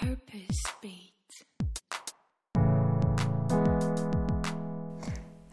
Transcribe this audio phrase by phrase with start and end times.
[0.00, 1.44] Purpose Beat.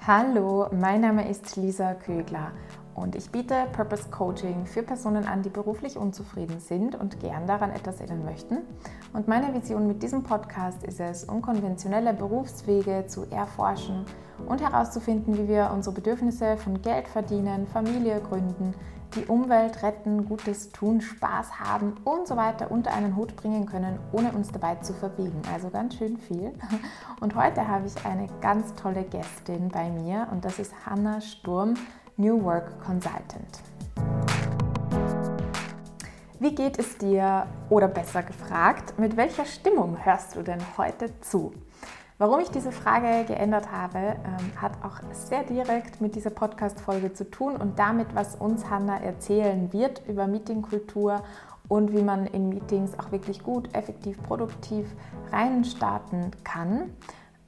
[0.06, 2.52] Hallo, mein Name ist Lisa Kögler
[2.94, 7.72] und ich biete Purpose Coaching für Personen an, die beruflich unzufrieden sind und gern daran
[7.72, 8.60] etwas ändern möchten.
[9.14, 14.06] Und meine Vision mit diesem Podcast ist es, unkonventionelle Berufswege zu erforschen
[14.48, 18.76] und herauszufinden, wie wir unsere Bedürfnisse von Geld verdienen, Familie gründen,
[19.16, 23.98] die Umwelt retten, Gutes tun, Spaß haben und so weiter unter einen Hut bringen können,
[24.12, 25.42] ohne uns dabei zu verbiegen.
[25.54, 26.52] Also ganz schön viel.
[27.22, 31.76] Und heute habe ich eine ganz tolle Gästin bei mir und das ist Hanna Sturm,
[32.18, 33.62] New Work Consultant.
[36.40, 41.54] Wie geht es dir oder besser gefragt, mit welcher Stimmung hörst du denn heute zu?
[42.18, 47.30] Warum ich diese Frage geändert habe, ähm, hat auch sehr direkt mit dieser Podcast-Folge zu
[47.30, 51.24] tun und damit, was uns Hanna erzählen wird über Meetingkultur
[51.68, 54.88] und wie man in Meetings auch wirklich gut, effektiv, produktiv
[55.34, 56.92] reinstarten kann.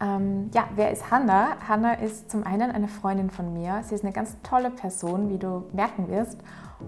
[0.01, 1.55] Ähm, ja, wer ist Hanna?
[1.65, 3.83] Hanna ist zum einen eine Freundin von mir.
[3.83, 6.41] Sie ist eine ganz tolle Person, wie du merken wirst.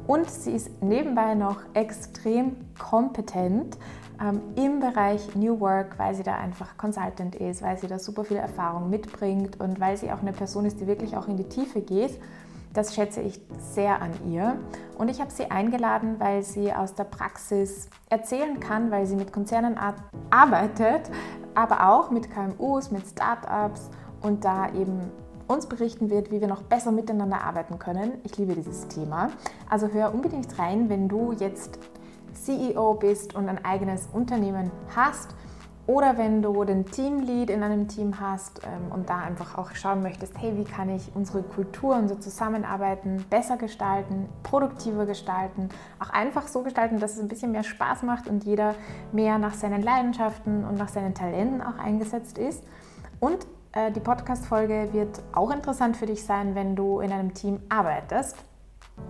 [0.05, 3.77] Und sie ist nebenbei noch extrem kompetent
[4.21, 8.23] ähm, im Bereich New Work, weil sie da einfach Consultant ist, weil sie da super
[8.23, 11.47] viel Erfahrung mitbringt und weil sie auch eine Person ist, die wirklich auch in die
[11.47, 12.19] Tiefe geht.
[12.73, 14.57] Das schätze ich sehr an ihr.
[14.97, 19.33] Und ich habe sie eingeladen, weil sie aus der Praxis erzählen kann, weil sie mit
[19.33, 19.75] Konzernen
[20.29, 21.09] arbeitet,
[21.55, 23.89] aber auch mit KMUs, mit Startups
[24.21, 25.11] und da eben
[25.47, 28.19] uns berichten wird, wie wir noch besser miteinander arbeiten können.
[28.23, 29.31] Ich liebe dieses Thema.
[29.67, 31.79] Also hör unbedingt rein, wenn du jetzt
[32.33, 35.35] CEO bist und ein eigenes Unternehmen hast
[35.89, 40.03] oder wenn du den Teamlead in einem Team hast ähm, und da einfach auch schauen
[40.03, 46.47] möchtest, hey, wie kann ich unsere Kultur, unser Zusammenarbeiten besser gestalten, produktiver gestalten, auch einfach
[46.47, 48.75] so gestalten, dass es ein bisschen mehr Spaß macht und jeder
[49.11, 52.64] mehr nach seinen Leidenschaften und nach seinen Talenten auch eingesetzt ist.
[53.19, 57.61] Und äh, die Podcast-Folge wird auch interessant für dich sein, wenn du in einem Team
[57.70, 58.36] arbeitest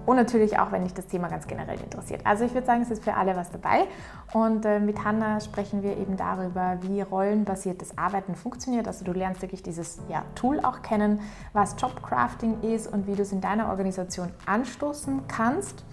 [0.06, 2.22] und natürlich auch, wenn dich das Thema ganz generell interessiert.
[2.26, 3.86] Also ich würde sagen, es ist für alle was dabei.
[4.34, 8.88] Und äh, mit Hanna sprechen wir eben darüber, wie rollenbasiertes Arbeiten funktioniert.
[8.88, 11.20] Also du lernst wirklich dieses ja, Tool auch kennen,
[11.54, 15.86] was Jobcrafting ist und wie du es in deiner Organisation anstoßen kannst,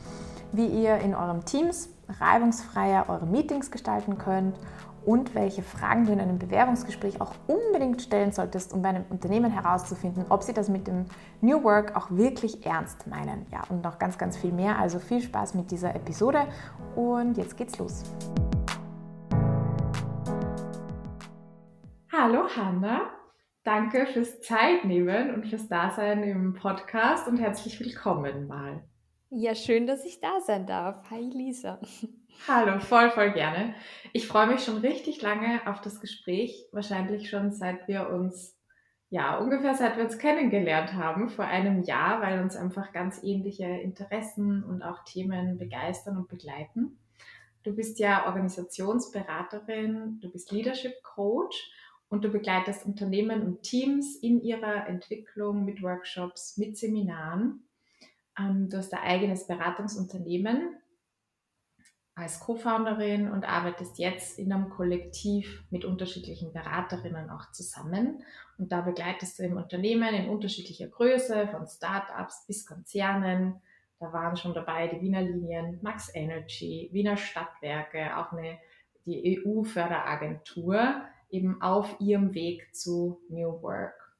[0.51, 1.91] wie ihr in eurem Teams
[2.21, 4.57] reibungsfreier eure Meetings gestalten könnt
[5.07, 9.53] und welche Fragen du in einem Bewerbungsgespräch auch unbedingt stellen solltest, um bei einem Unternehmen
[9.53, 11.07] herauszufinden, ob sie das mit dem
[11.41, 13.47] New Work auch wirklich ernst meinen.
[13.53, 14.79] Ja, und noch ganz, ganz viel mehr.
[14.79, 16.49] Also viel Spaß mit dieser Episode
[16.97, 18.03] und jetzt geht's los.
[22.13, 23.11] Hallo Hanna,
[23.63, 28.83] danke fürs Zeitnehmen und fürs Dasein im Podcast und herzlich willkommen mal.
[29.31, 31.09] Ja, schön, dass ich da sein darf.
[31.11, 31.79] Hi Lisa.
[32.49, 33.75] Hallo, voll, voll gerne.
[34.13, 38.57] Ich freue mich schon richtig lange auf das Gespräch, wahrscheinlich schon seit wir uns,
[39.11, 43.65] ja, ungefähr seit wir uns kennengelernt haben, vor einem Jahr, weil uns einfach ganz ähnliche
[43.67, 46.99] Interessen und auch Themen begeistern und begleiten.
[47.65, 51.71] Du bist ja Organisationsberaterin, du bist Leadership Coach
[52.09, 57.69] und du begleitest Unternehmen und Teams in ihrer Entwicklung mit Workshops, mit Seminaren.
[58.39, 60.77] Ähm, du hast ein eigenes Beratungsunternehmen
[62.17, 68.25] als Co-Founderin und arbeitest jetzt in einem Kollektiv mit unterschiedlichen Beraterinnen auch zusammen.
[68.57, 73.61] Und da begleitest du im Unternehmen in unterschiedlicher Größe, von Startups bis Konzernen.
[74.01, 78.59] Da waren schon dabei die Wiener Linien, Max Energy, Wiener Stadtwerke, auch eine,
[79.05, 84.17] die EU-Förderagentur, eben auf ihrem Weg zu New Work.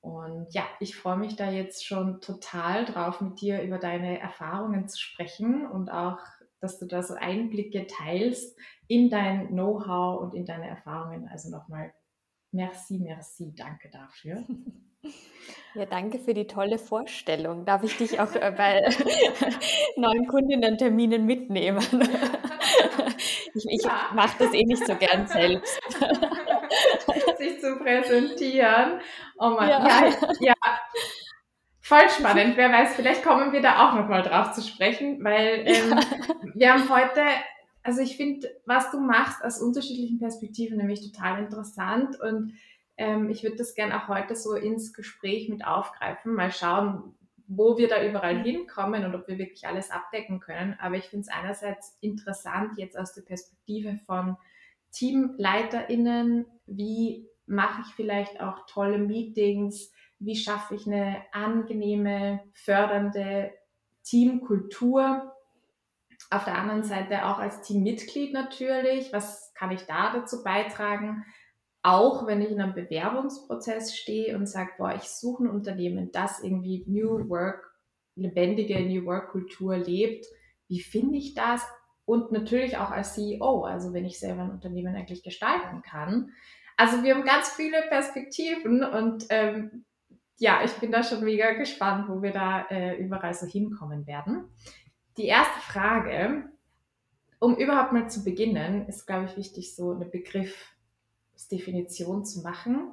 [0.00, 4.86] Und ja, ich freue mich da jetzt schon total drauf, mit dir über deine Erfahrungen
[4.86, 6.20] zu sprechen und auch
[6.60, 11.28] dass du da so Einblicke teilst in dein Know-how und in deine Erfahrungen.
[11.28, 11.92] Also nochmal
[12.52, 14.44] merci, merci, danke dafür.
[15.74, 17.64] Ja, danke für die tolle Vorstellung.
[17.64, 18.82] Darf ich dich auch äh, bei
[19.96, 21.84] neuen Kundinnen-Terminen mitnehmen?
[23.54, 24.10] Ich, ich ja.
[24.14, 25.80] mache das eh nicht so gern selbst.
[27.38, 29.00] Sich zu präsentieren.
[29.38, 30.54] Oh Mann, ja, ja, ja
[31.88, 32.58] Voll spannend.
[32.58, 36.00] Wer weiß, vielleicht kommen wir da auch nochmal drauf zu sprechen, weil ähm, ja.
[36.54, 37.22] wir haben heute,
[37.82, 42.52] also ich finde, was du machst aus unterschiedlichen Perspektiven nämlich total interessant und
[42.98, 47.14] ähm, ich würde das gerne auch heute so ins Gespräch mit aufgreifen, mal schauen,
[47.46, 50.76] wo wir da überall hinkommen und ob wir wirklich alles abdecken können.
[50.82, 54.36] Aber ich finde es einerseits interessant jetzt aus der Perspektive von
[54.92, 63.52] TeamleiterInnen, wie mache ich vielleicht auch tolle Meetings, wie schaffe ich eine angenehme, fördernde
[64.04, 65.32] Teamkultur
[66.30, 71.24] Auf der anderen Seite auch als Teammitglied natürlich, was kann ich da dazu beitragen?
[71.82, 76.42] Auch wenn ich in einem Bewerbungsprozess stehe und sage, boah, ich suche ein Unternehmen, das
[76.42, 77.72] irgendwie New Work,
[78.14, 80.26] lebendige New Work Kultur lebt,
[80.68, 81.62] wie finde ich das?
[82.04, 86.30] Und natürlich auch als CEO, also wenn ich selber ein Unternehmen eigentlich gestalten kann.
[86.76, 89.84] Also wir haben ganz viele Perspektiven und ähm,
[90.38, 94.48] ja, ich bin da schon mega gespannt, wo wir da äh, überall so hinkommen werden.
[95.16, 96.44] Die erste Frage,
[97.40, 102.92] um überhaupt mal zu beginnen, ist, glaube ich, wichtig, so eine Begriffsdefinition zu machen.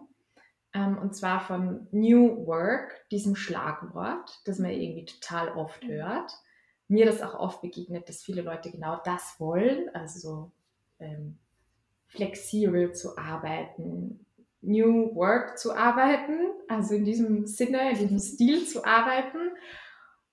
[0.73, 5.89] Ähm, und zwar von New Work, diesem Schlagwort, das man irgendwie total oft mhm.
[5.89, 6.31] hört.
[6.87, 10.51] Mir das auch oft begegnet, dass viele Leute genau das wollen, also so
[10.99, 11.37] ähm,
[12.07, 14.24] flexibel zu arbeiten,
[14.65, 19.51] New Work zu arbeiten, also in diesem Sinne, in diesem Stil zu arbeiten.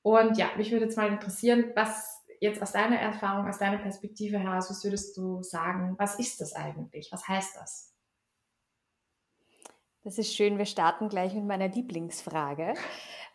[0.03, 4.39] Und ja, mich würde jetzt mal interessieren, was jetzt aus deiner Erfahrung, aus deiner Perspektive
[4.39, 7.11] heraus, was würdest du sagen, was ist das eigentlich?
[7.13, 7.93] Was heißt das?
[10.05, 12.75] Das ist schön, wir starten gleich mit meiner Lieblingsfrage.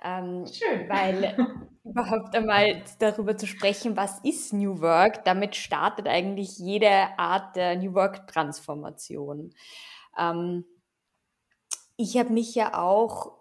[0.04, 0.90] Ähm, schön.
[0.90, 1.38] Weil
[1.86, 7.78] überhaupt einmal darüber zu sprechen, was ist New Work, damit startet eigentlich jede Art der
[7.78, 9.54] New Work-Transformation.
[10.18, 10.66] Ähm,
[11.98, 13.38] ich habe mich ja auch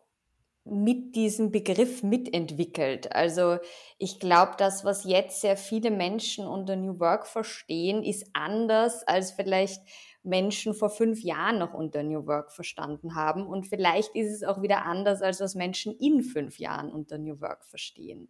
[0.64, 3.14] mit diesem Begriff mitentwickelt.
[3.14, 3.58] Also
[3.98, 9.30] ich glaube, das, was jetzt sehr viele Menschen unter New Work verstehen, ist anders, als
[9.30, 9.80] vielleicht
[10.24, 13.46] Menschen vor fünf Jahren noch unter New Work verstanden haben.
[13.46, 17.40] Und vielleicht ist es auch wieder anders, als was Menschen in fünf Jahren unter New
[17.40, 18.28] Work verstehen.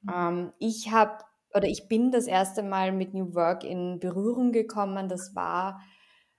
[0.00, 0.12] Mhm.
[0.14, 5.08] Ähm, ich habe oder ich bin das erste Mal mit New Work in Berührung gekommen.
[5.08, 5.80] Das war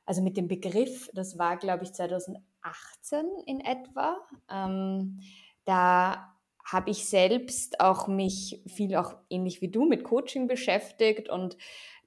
[0.06, 1.94] also mit dem Begriff, das war, glaube ich,
[2.66, 4.18] 2018 in etwa.
[4.50, 5.20] Ähm,
[5.66, 6.32] da
[6.64, 11.58] habe ich selbst auch mich viel auch ähnlich wie du mit Coaching beschäftigt und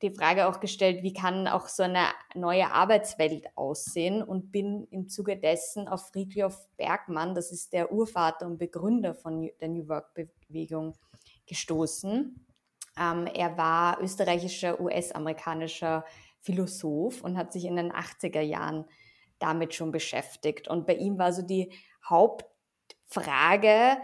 [0.02, 5.08] die Frage auch gestellt, wie kann auch so eine neue Arbeitswelt aussehen und bin im
[5.08, 10.14] Zuge dessen auf Friedrich Bergmann, das ist der Urvater und Begründer von der New Work
[10.14, 10.94] Bewegung,
[11.46, 12.46] gestoßen.
[12.99, 16.04] Ähm, er war österreichischer, US-amerikanischer
[16.40, 18.84] Philosoph und hat sich in den 80er Jahren
[19.38, 20.69] damit schon beschäftigt.
[20.69, 21.73] Und bei ihm war so die
[22.08, 23.99] Hauptfrage,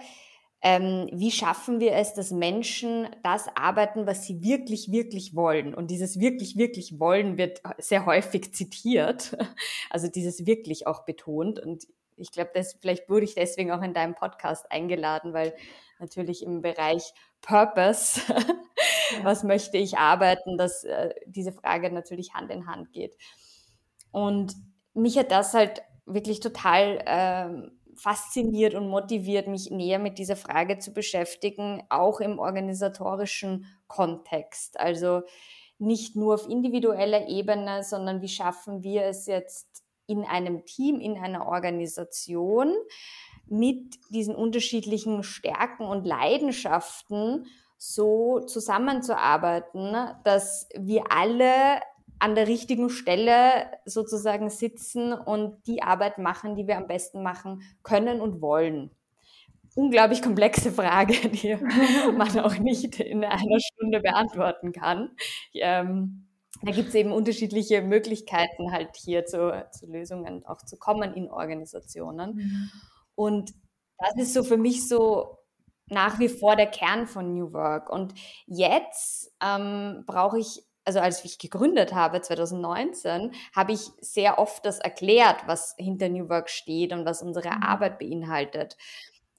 [0.63, 5.75] ähm, wie schaffen wir es, dass Menschen das arbeiten, was sie wirklich, wirklich wollen.
[5.75, 9.37] Und dieses wirklich, wirklich wollen wird sehr häufig zitiert.
[9.91, 11.61] Also dieses wirklich auch betont.
[11.61, 11.87] Und
[12.17, 12.51] ich glaube,
[12.81, 15.55] vielleicht wurde ich deswegen auch in deinem Podcast eingeladen, weil
[16.01, 18.21] natürlich im Bereich Purpose
[19.23, 23.17] was möchte ich arbeiten, dass äh, diese Frage natürlich Hand in Hand geht.
[24.11, 24.55] Und
[24.95, 30.79] mich hat das halt wirklich total äh, fasziniert und motiviert, mich näher mit dieser Frage
[30.79, 34.79] zu beschäftigen, auch im organisatorischen Kontext.
[34.79, 35.23] Also
[35.79, 41.17] nicht nur auf individueller Ebene, sondern wie schaffen wir es jetzt in einem Team, in
[41.19, 42.73] einer Organisation
[43.47, 47.47] mit diesen unterschiedlichen Stärken und Leidenschaften
[47.77, 51.81] so zusammenzuarbeiten, dass wir alle
[52.25, 57.61] an der richtigen Stelle sozusagen sitzen und die Arbeit machen, die wir am besten machen
[57.83, 58.91] können und wollen.
[59.75, 61.55] Unglaublich komplexe Frage, die
[62.17, 65.11] man auch nicht in einer Stunde beantworten kann.
[65.53, 66.27] Ähm,
[66.63, 71.29] da gibt es eben unterschiedliche Möglichkeiten, halt hier zu, zu Lösungen auch zu kommen in
[71.31, 72.37] Organisationen.
[72.37, 72.71] Mhm.
[73.17, 73.53] Und
[73.99, 75.41] das ist so für mich so
[75.89, 77.91] nach wie vor der Kern von New Work.
[77.91, 78.15] Und
[78.47, 84.79] jetzt ähm, brauche ich, also als ich gegründet habe, 2019, habe ich sehr oft das
[84.79, 87.63] erklärt, was hinter New Work steht und was unsere mhm.
[87.63, 88.77] Arbeit beinhaltet.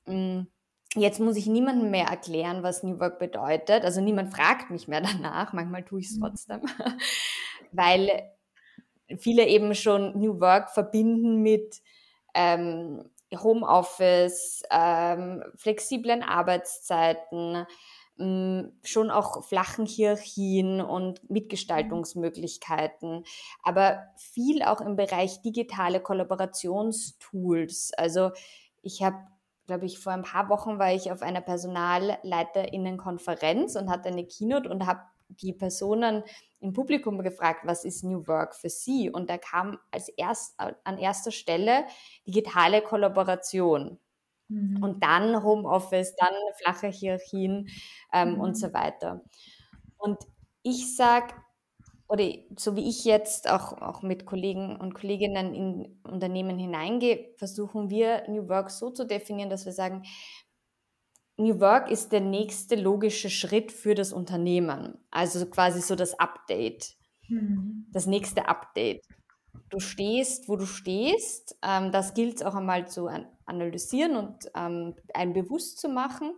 [0.05, 0.41] Mm,
[0.95, 3.83] jetzt muss ich niemandem mehr erklären, was New Work bedeutet.
[3.83, 5.53] Also niemand fragt mich mehr danach.
[5.53, 6.21] Manchmal tue ich es mhm.
[6.21, 6.61] trotzdem,
[7.71, 8.31] weil
[9.17, 11.81] viele eben schon New Work verbinden mit
[12.33, 17.65] ähm, Homeoffice, ähm, flexiblen Arbeitszeiten,
[18.17, 23.25] schon auch flachen Hierarchien und Mitgestaltungsmöglichkeiten,
[23.61, 27.91] aber viel auch im Bereich digitale Kollaborationstools.
[27.97, 28.31] Also
[28.81, 29.17] ich habe
[29.67, 34.69] glaube ich, vor ein paar Wochen war ich auf einer Personalleiterinnenkonferenz und hatte eine Keynote
[34.69, 36.23] und habe die Personen
[36.59, 39.09] im Publikum gefragt, was ist New Work für sie?
[39.09, 41.85] Und da kam als erst, an erster Stelle
[42.27, 43.97] digitale Kollaboration.
[44.47, 44.83] Mhm.
[44.83, 47.67] Und dann Homeoffice, dann flache Hierarchien
[48.13, 48.41] ähm, mhm.
[48.41, 49.21] und so weiter.
[49.97, 50.17] Und
[50.63, 51.33] ich sage,
[52.07, 52.25] oder
[52.57, 58.23] so wie ich jetzt auch, auch mit Kollegen und Kolleginnen in Unternehmen hineingehe, versuchen wir
[58.29, 60.03] New Work so zu definieren, dass wir sagen,
[61.37, 64.97] New Work ist der nächste logische Schritt für das Unternehmen.
[65.11, 66.95] Also quasi so das Update.
[67.27, 67.87] Mhm.
[67.91, 69.05] Das nächste Update.
[69.69, 71.57] Du stehst, wo du stehst.
[71.61, 73.07] Ähm, das gilt es auch einmal zu
[73.45, 76.33] analysieren und ähm, einem bewusst zu machen.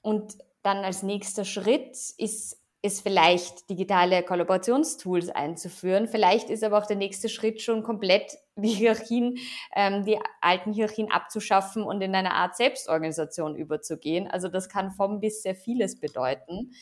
[0.00, 6.08] Und dann als nächster Schritt ist ist vielleicht digitale Kollaborationstools einzuführen.
[6.08, 9.38] Vielleicht ist aber auch der nächste Schritt schon komplett die Hierarchien,
[9.74, 14.28] ähm, die alten Hierarchien abzuschaffen und in eine Art Selbstorganisation überzugehen.
[14.28, 16.72] Also das kann vom bis sehr vieles bedeuten.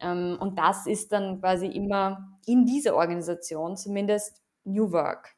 [0.00, 5.35] Ähm, und das ist dann quasi immer in dieser Organisation zumindest New Work.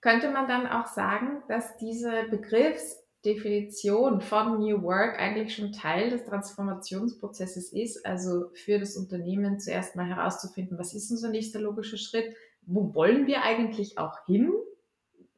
[0.00, 6.10] Könnte man dann auch sagen, dass diese Begriffs Definition von New Work eigentlich schon Teil
[6.10, 11.96] des Transformationsprozesses ist, also für das Unternehmen zuerst mal herauszufinden, was ist unser nächster logischer
[11.96, 14.52] Schritt, wo wollen wir eigentlich auch hin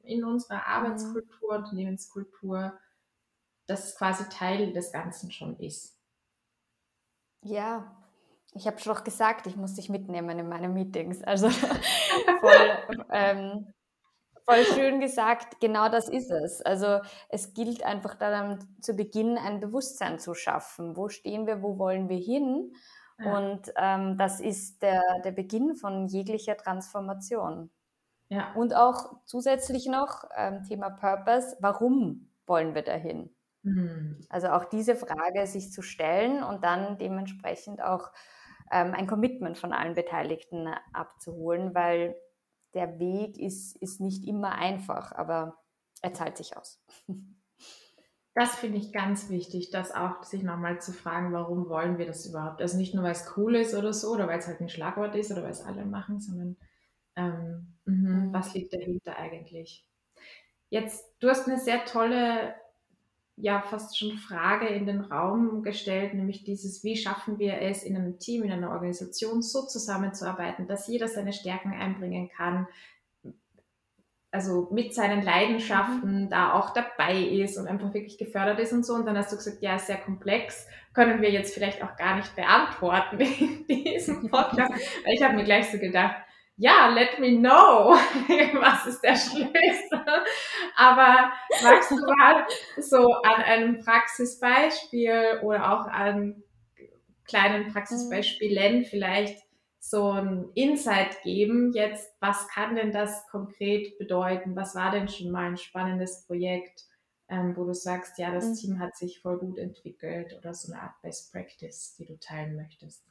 [0.02, 1.64] in unserer Arbeitskultur, mhm.
[1.64, 2.78] Unternehmenskultur,
[3.66, 5.96] dass es quasi Teil des Ganzen schon ist.
[7.42, 7.96] Ja,
[8.52, 11.22] ich habe schon gesagt, ich muss dich mitnehmen in meine Meetings.
[11.22, 11.48] Also
[12.40, 13.72] voll, ähm,
[14.50, 16.60] Voll schön gesagt, genau das ist es.
[16.62, 20.96] Also es gilt einfach dann zu Beginn ein Bewusstsein zu schaffen.
[20.96, 22.72] Wo stehen wir, wo wollen wir hin?
[23.18, 23.38] Ja.
[23.38, 27.70] Und ähm, das ist der, der Beginn von jeglicher Transformation.
[28.28, 28.52] Ja.
[28.54, 33.30] Und auch zusätzlich noch ähm, Thema Purpose, warum wollen wir dahin?
[33.62, 34.20] Mhm.
[34.30, 38.10] Also auch diese Frage sich zu stellen und dann dementsprechend auch
[38.72, 42.16] ähm, ein Commitment von allen Beteiligten abzuholen, weil
[42.74, 45.58] der Weg ist, ist nicht immer einfach, aber
[46.02, 46.82] er zahlt sich aus.
[48.34, 52.26] Das finde ich ganz wichtig, das auch sich nochmal zu fragen, warum wollen wir das
[52.26, 52.62] überhaupt?
[52.62, 55.16] Also nicht nur, weil es cool ist oder so, oder weil es halt ein Schlagwort
[55.16, 56.56] ist oder weil es alle machen, sondern
[57.16, 58.32] ähm, mh, mhm.
[58.32, 59.84] was liegt dahinter eigentlich?
[60.68, 62.54] Jetzt, du hast eine sehr tolle
[63.40, 67.96] ja fast schon Frage in den Raum gestellt, nämlich dieses, wie schaffen wir es in
[67.96, 72.66] einem Team, in einer Organisation so zusammenzuarbeiten, dass jeder seine Stärken einbringen kann,
[74.32, 76.30] also mit seinen Leidenschaften mhm.
[76.30, 78.94] da auch dabei ist und einfach wirklich gefördert ist und so.
[78.94, 82.34] Und dann hast du gesagt, ja, sehr komplex, können wir jetzt vielleicht auch gar nicht
[82.36, 84.72] beantworten in diesem Podcast.
[85.04, 86.16] Weil ich habe mir gleich so gedacht,
[86.60, 87.94] ja, let me know,
[88.60, 90.04] was ist der Schlüssel.
[90.76, 92.46] Aber magst du mal
[92.78, 96.42] so an einem Praxisbeispiel oder auch an
[97.24, 99.38] kleinen Praxisbeispielen vielleicht
[99.78, 104.54] so ein Insight geben, jetzt, was kann denn das konkret bedeuten?
[104.54, 106.84] Was war denn schon mal ein spannendes Projekt,
[107.30, 108.54] ähm, wo du sagst, ja, das mhm.
[108.56, 112.54] Team hat sich voll gut entwickelt oder so eine Art Best Practice, die du teilen
[112.54, 113.09] möchtest?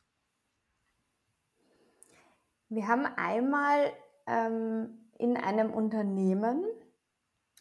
[2.70, 3.92] Wir haben einmal
[4.28, 6.64] ähm, in einem Unternehmen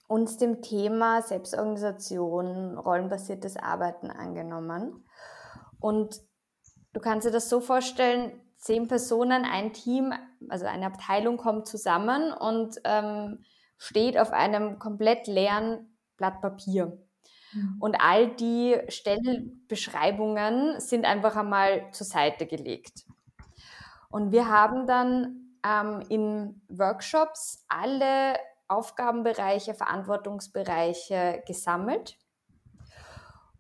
[0.07, 5.05] uns dem Thema Selbstorganisation, rollenbasiertes Arbeiten angenommen.
[5.81, 6.21] Und
[6.93, 10.13] du kannst dir das so vorstellen, zehn Personen, ein Team,
[10.49, 13.45] also eine Abteilung kommt zusammen und ähm,
[13.77, 16.99] steht auf einem komplett leeren Blatt Papier.
[17.53, 17.77] Mhm.
[17.81, 23.05] Und all die Stellbeschreibungen sind einfach einmal zur Seite gelegt.
[24.11, 28.39] Und wir haben dann ähm, in Workshops alle
[28.69, 32.19] Aufgabenbereiche, Verantwortungsbereiche gesammelt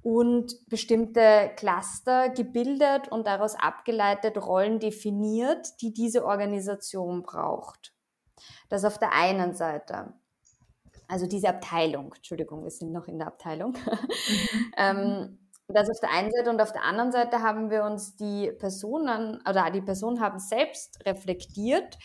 [0.02, 7.94] und bestimmte Cluster gebildet und daraus abgeleitet Rollen definiert, die diese Organisation braucht.
[8.68, 10.14] Das auf der einen Seite.
[11.08, 13.72] Also diese Abteilung, Entschuldigung, wir sind noch in der Abteilung.
[13.72, 14.72] Mhm.
[14.76, 18.50] ähm, das auf der einen Seite und auf der anderen Seite haben wir uns die
[18.52, 21.98] Personen oder die Personen haben selbst reflektiert,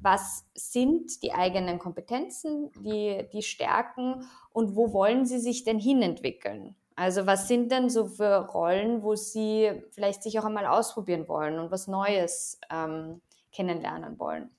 [0.00, 6.76] was sind die eigenen Kompetenzen, die, die Stärken und wo wollen sie sich denn hinentwickeln?
[6.94, 11.58] Also was sind denn so für Rollen, wo sie vielleicht sich auch einmal ausprobieren wollen
[11.58, 13.20] und was Neues ähm,
[13.52, 14.50] kennenlernen wollen?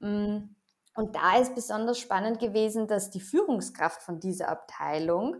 [0.00, 0.55] Mm,
[0.96, 5.36] und da ist besonders spannend gewesen, dass die Führungskraft von dieser Abteilung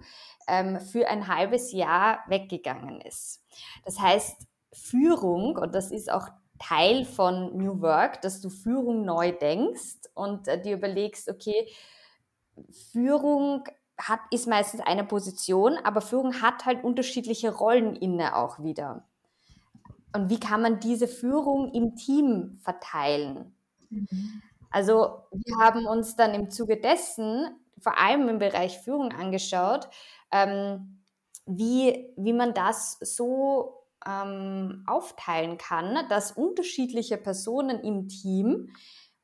[0.46, 3.42] ähm, für ein halbes Jahr weggegangen ist.
[3.84, 9.32] Das heißt, Führung, und das ist auch Teil von New Work, dass du Führung neu
[9.32, 11.68] denkst und äh, dir überlegst, okay,
[12.92, 13.64] Führung
[13.98, 19.06] hat, ist meistens eine Position, aber Führung hat halt unterschiedliche Rollen inne auch wieder.
[20.14, 23.54] Und wie kann man diese Führung im Team verteilen?
[23.90, 24.42] Mhm.
[24.70, 27.49] Also wir haben uns dann im Zuge dessen
[27.80, 29.88] vor allem im Bereich Führung angeschaut,
[30.32, 31.02] ähm,
[31.46, 38.70] wie, wie man das so ähm, aufteilen kann, dass unterschiedliche Personen im Team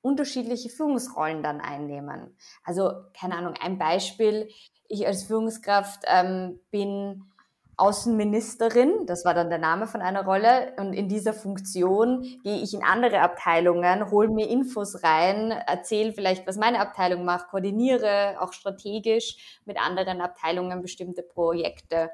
[0.01, 2.37] unterschiedliche Führungsrollen dann einnehmen.
[2.65, 4.49] Also keine Ahnung, ein Beispiel,
[4.89, 7.32] ich als Führungskraft ähm, bin
[7.77, 12.75] Außenministerin, das war dann der Name von einer Rolle, und in dieser Funktion gehe ich
[12.75, 18.53] in andere Abteilungen, hole mir Infos rein, erzähle vielleicht, was meine Abteilung macht, koordiniere auch
[18.53, 22.11] strategisch mit anderen Abteilungen bestimmte Projekte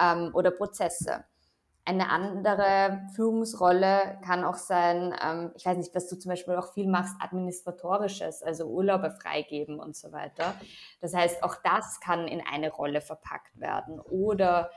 [0.00, 1.24] ähm, oder Prozesse.
[1.84, 6.72] Eine andere Führungsrolle kann auch sein, ähm, ich weiß nicht, was du zum Beispiel auch
[6.72, 10.54] viel machst, administratorisches, also Urlaube freigeben und so weiter.
[11.00, 13.98] Das heißt, auch das kann in eine Rolle verpackt werden.
[13.98, 14.70] Oder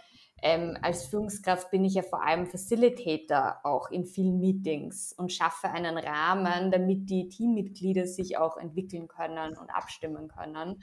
[0.45, 5.69] ähm, als Führungskraft bin ich ja vor allem Facilitator auch in vielen Meetings und schaffe
[5.69, 10.81] einen Rahmen, damit die Teammitglieder sich auch entwickeln können und abstimmen können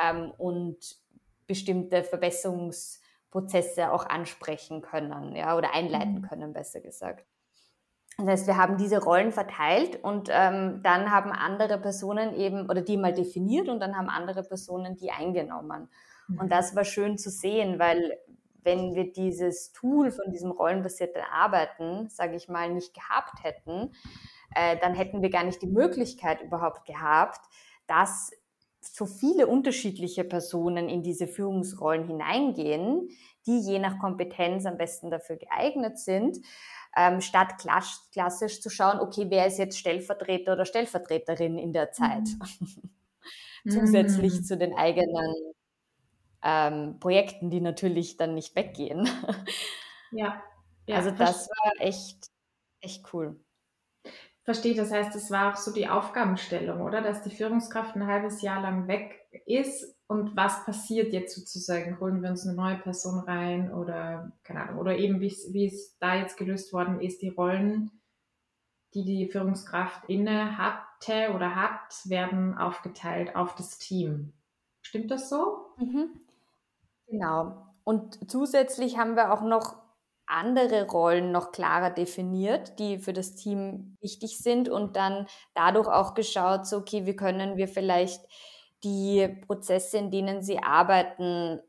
[0.00, 0.78] ähm, und
[1.46, 3.00] bestimmte Verbesserungs-
[3.30, 6.22] Prozesse auch ansprechen können, ja, oder einleiten mhm.
[6.22, 7.24] können, besser gesagt.
[8.18, 12.82] Das heißt, wir haben diese Rollen verteilt und ähm, dann haben andere Personen eben, oder
[12.82, 15.88] die mal definiert und dann haben andere Personen die eingenommen.
[16.28, 16.48] Und mhm.
[16.48, 18.18] das war schön zu sehen, weil
[18.62, 23.92] wenn wir dieses Tool von diesem rollenbasierten Arbeiten, sage ich mal, nicht gehabt hätten,
[24.54, 27.40] äh, dann hätten wir gar nicht die Möglichkeit überhaupt gehabt,
[27.86, 28.30] dass
[28.80, 33.08] so viele unterschiedliche Personen in diese Führungsrollen hineingehen,
[33.46, 36.38] die je nach Kompetenz am besten dafür geeignet sind,
[36.96, 37.54] ähm, statt
[38.12, 42.28] klassisch zu schauen, okay, wer ist jetzt Stellvertreter oder Stellvertreterin in der Zeit,
[43.64, 43.70] mhm.
[43.70, 44.44] zusätzlich mhm.
[44.44, 45.49] zu den eigenen
[46.42, 49.08] ähm, Projekten, die natürlich dann nicht weggehen.
[50.10, 50.42] Ja.
[50.86, 52.30] ja also das war echt,
[52.80, 53.38] echt cool.
[54.42, 57.02] Verstehe, das heißt, es war auch so die Aufgabenstellung, oder?
[57.02, 62.00] Dass die Führungskraft ein halbes Jahr lang weg ist und was passiert jetzt sozusagen?
[62.00, 66.16] Holen wir uns eine neue Person rein oder, keine Ahnung, oder eben wie es da
[66.16, 67.92] jetzt gelöst worden ist, die Rollen,
[68.94, 74.32] die die Führungskraft inne hatte oder hat, werden aufgeteilt auf das Team.
[74.82, 75.74] Stimmt das so?
[75.76, 76.10] Mhm.
[77.10, 77.66] Genau.
[77.84, 79.76] Und zusätzlich haben wir auch noch
[80.26, 86.14] andere Rollen noch klarer definiert, die für das Team wichtig sind und dann dadurch auch
[86.14, 88.24] geschaut, so, okay, wie können wir vielleicht
[88.84, 91.60] die Prozesse, in denen sie arbeiten,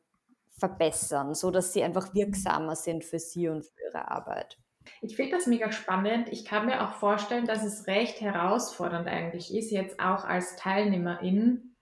[0.58, 4.60] verbessern, so dass sie einfach wirksamer sind für sie und für ihre Arbeit.
[5.01, 6.30] Ich finde das mega spannend.
[6.32, 11.75] Ich kann mir auch vorstellen, dass es recht herausfordernd eigentlich ist, jetzt auch als Teilnehmerin,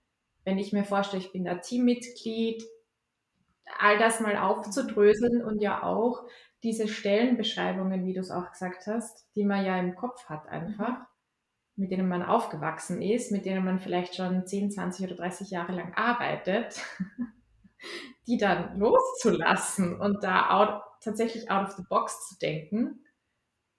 [0.44, 2.64] wenn ich mir vorstelle, ich bin da Teammitglied,
[3.78, 6.24] all das mal aufzudröseln und ja auch
[6.62, 10.98] diese Stellenbeschreibungen, wie du es auch gesagt hast, die man ja im Kopf hat einfach,
[10.98, 11.06] mhm.
[11.76, 15.72] mit denen man aufgewachsen ist, mit denen man vielleicht schon 10, 20 oder 30 Jahre
[15.72, 16.82] lang arbeitet,
[18.26, 23.04] die dann loszulassen und da out, tatsächlich out of the box zu denken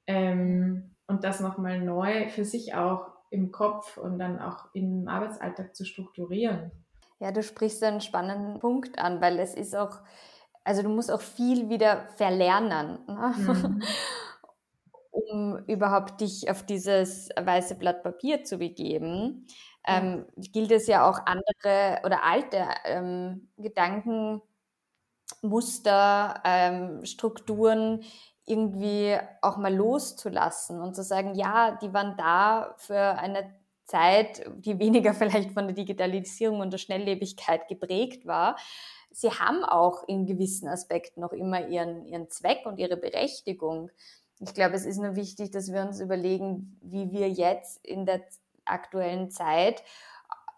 [0.08, 5.76] ähm, und das nochmal neu für sich auch im Kopf und dann auch im Arbeitsalltag
[5.76, 6.72] zu strukturieren.
[7.22, 10.00] Ja, du sprichst einen spannenden Punkt an, weil es ist auch
[10.64, 13.34] also du musst auch viel wieder verlernen, ne?
[13.38, 13.82] mhm.
[15.12, 19.48] um überhaupt dich auf dieses weiße Blatt Papier zu begeben.
[19.86, 24.44] Ähm, gilt es ja auch andere oder alte ähm, Gedankenmuster,
[26.46, 28.04] ähm, Strukturen
[28.46, 33.52] irgendwie auch mal loszulassen und zu sagen, ja, die waren da für eine
[33.92, 38.56] Zeit, die weniger vielleicht von der Digitalisierung und der Schnelllebigkeit geprägt war
[39.12, 43.92] sie haben auch in gewissen Aspekten noch immer ihren, ihren Zweck und ihre Berechtigung.
[44.40, 48.22] Ich glaube, es ist nur wichtig, dass wir uns überlegen, wie wir jetzt in der
[48.66, 49.84] aktuellen Zeit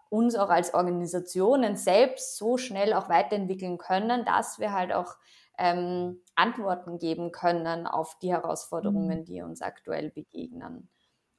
[0.08, 5.16] uns auch als Organisationen selbst so schnell auch weiterentwickeln können, dass wir halt auch
[5.58, 9.24] ähm, Antworten geben können auf die Herausforderungen, mhm.
[9.24, 10.88] die uns aktuell begegnen.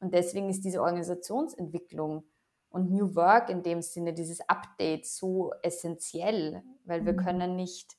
[0.06, 2.26] Und deswegen ist diese Organisationsentwicklung
[2.70, 7.18] und New Work in dem Sinne, dieses Update so essentiell, weil wir mhm.
[7.18, 7.98] können nicht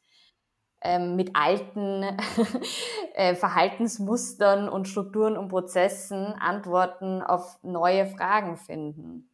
[0.82, 2.04] ähm, mit alten
[3.14, 9.32] äh, Verhaltensmustern und Strukturen und Prozessen Antworten auf neue Fragen finden.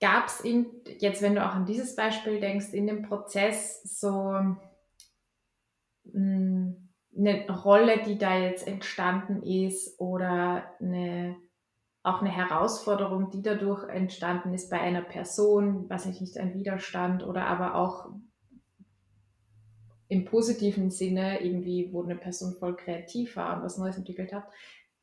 [0.00, 0.42] Gab es
[0.98, 4.56] jetzt, wenn du auch an dieses Beispiel denkst, in dem Prozess so mh,
[6.12, 11.36] hm, eine Rolle, die da jetzt entstanden ist oder eine
[12.02, 17.26] auch eine Herausforderung, die dadurch entstanden ist bei einer Person, was ich nicht, ein Widerstand
[17.26, 18.10] oder aber auch
[20.08, 24.44] im positiven Sinne irgendwie, wo eine Person voll kreativ war und was Neues entwickelt hat.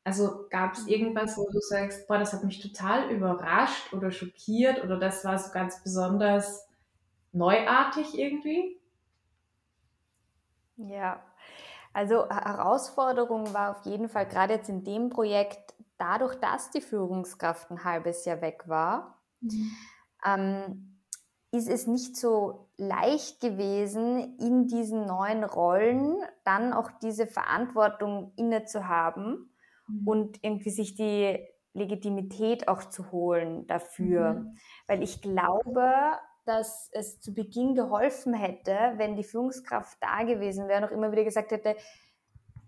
[0.03, 4.83] Also gab es irgendwas, wo du sagst, boah, das hat mich total überrascht oder schockiert
[4.83, 6.67] oder das war so ganz besonders
[7.31, 8.79] neuartig irgendwie?
[10.77, 11.21] Ja,
[11.93, 17.71] also Herausforderung war auf jeden Fall gerade jetzt in dem Projekt dadurch, dass die Führungskraft
[17.71, 19.71] ein halbes Jahr weg war, mhm.
[20.25, 21.01] ähm,
[21.51, 28.65] ist es nicht so leicht gewesen, in diesen neuen Rollen dann auch diese Verantwortung inne
[28.65, 29.53] zu haben
[29.87, 30.07] mhm.
[30.07, 31.39] und irgendwie sich die
[31.73, 34.33] Legitimität auch zu holen dafür.
[34.33, 34.57] Mhm.
[34.87, 35.91] Weil ich glaube,
[36.45, 41.11] dass es zu Beginn geholfen hätte, wenn die Führungskraft da gewesen wäre und auch immer
[41.11, 41.75] wieder gesagt hätte,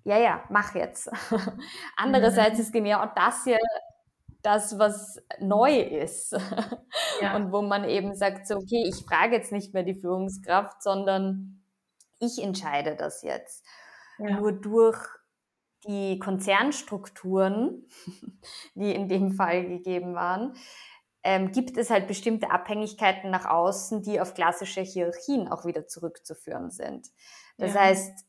[0.07, 1.11] ja, ja, mach jetzt.
[1.97, 2.63] Andererseits mhm.
[2.63, 3.57] ist genau das ja
[4.41, 6.35] das, was neu ist.
[7.19, 7.35] Ja.
[7.35, 11.63] Und wo man eben sagt, so, okay, ich frage jetzt nicht mehr die Führungskraft, sondern
[12.19, 13.65] ich entscheide das jetzt.
[14.19, 14.39] Ja.
[14.39, 14.97] Nur durch
[15.87, 17.89] die Konzernstrukturen,
[18.75, 20.53] die in dem Fall gegeben waren,
[21.23, 26.69] ähm, gibt es halt bestimmte Abhängigkeiten nach außen, die auf klassische Hierarchien auch wieder zurückzuführen
[26.69, 27.07] sind.
[27.57, 27.81] Das ja.
[27.81, 28.27] heißt,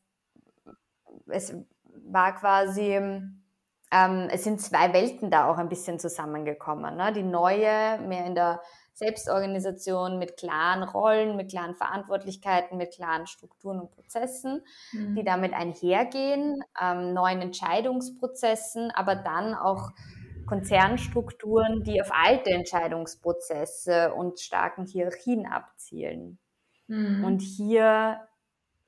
[1.31, 1.55] es
[2.07, 6.97] war quasi, ähm, es sind zwei Welten da auch ein bisschen zusammengekommen.
[6.97, 7.13] Ne?
[7.13, 8.61] Die neue, mehr in der
[8.99, 14.63] Selbstorganisation mit klaren Rollen, mit klaren Verantwortlichkeiten, mit klaren Strukturen und Prozessen,
[14.93, 15.15] mhm.
[15.15, 19.91] die damit einhergehen, ähm, neuen Entscheidungsprozessen, aber dann auch
[20.47, 26.39] Konzernstrukturen, die auf alte Entscheidungsprozesse und starken Hierarchien abzielen.
[26.89, 27.23] Mhm.
[27.25, 28.21] Und hier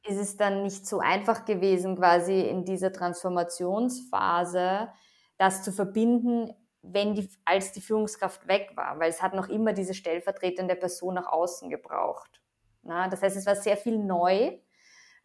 [0.07, 4.89] ist es dann nicht so einfach gewesen, quasi in dieser Transformationsphase
[5.37, 9.73] das zu verbinden, wenn die, als die Führungskraft weg war, weil es hat noch immer
[9.73, 12.41] diese stellvertretende Person nach außen gebraucht.
[12.83, 14.59] Na, das heißt, es war sehr viel neu.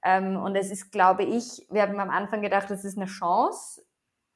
[0.04, 3.82] Ähm, und es ist, glaube ich, wir haben am Anfang gedacht, das ist eine Chance.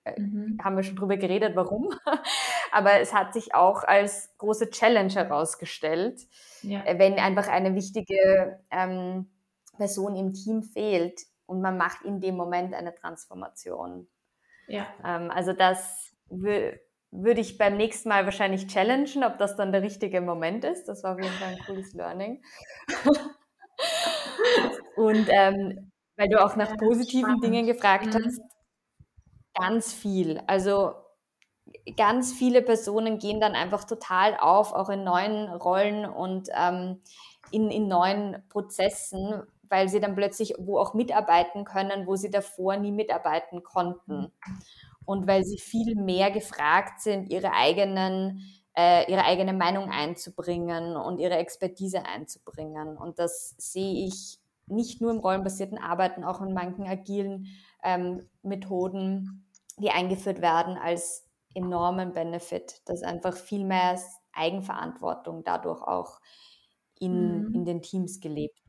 [0.06, 0.58] Äh, mhm.
[0.64, 1.90] Haben wir schon drüber geredet, warum.
[2.72, 6.22] Aber es hat sich auch als große Challenge herausgestellt,
[6.62, 6.84] ja.
[6.86, 9.30] Äh, wenn einfach eine wichtige ähm,
[9.80, 14.08] Person im Team fehlt und man macht in dem Moment eine Transformation.
[14.68, 14.86] Ja.
[15.04, 20.22] Ähm, also das würde ich beim nächsten Mal wahrscheinlich challengen, ob das dann der richtige
[20.22, 20.86] Moment ist.
[20.86, 22.44] Das war auf jeden Fall ein cooles Learning.
[24.96, 27.44] und ähm, weil du auch nach positiven Spannend.
[27.44, 28.26] Dingen gefragt mhm.
[28.26, 28.42] hast,
[29.56, 30.42] ganz viel.
[30.46, 30.94] Also
[31.98, 37.02] ganz viele Personen gehen dann einfach total auf, auch in neuen Rollen und ähm,
[37.52, 42.78] in, in neuen Prozessen, weil sie dann plötzlich wo auch mitarbeiten können, wo sie davor
[42.78, 44.32] nie mitarbeiten konnten.
[45.06, 48.42] Und weil sie viel mehr gefragt sind, ihre eigenen
[48.78, 52.98] äh, ihre eigene Meinung einzubringen und ihre Expertise einzubringen.
[52.98, 57.48] Und das sehe ich nicht nur im rollenbasierten Arbeiten, auch in manchen agilen
[57.84, 59.46] ähm, Methoden
[59.80, 64.00] die eingeführt werden, als enormen Benefit, dass einfach viel mehr
[64.34, 66.20] Eigenverantwortung dadurch auch
[67.00, 67.56] in, mhm.
[67.56, 68.69] in den Teams gelebt wird.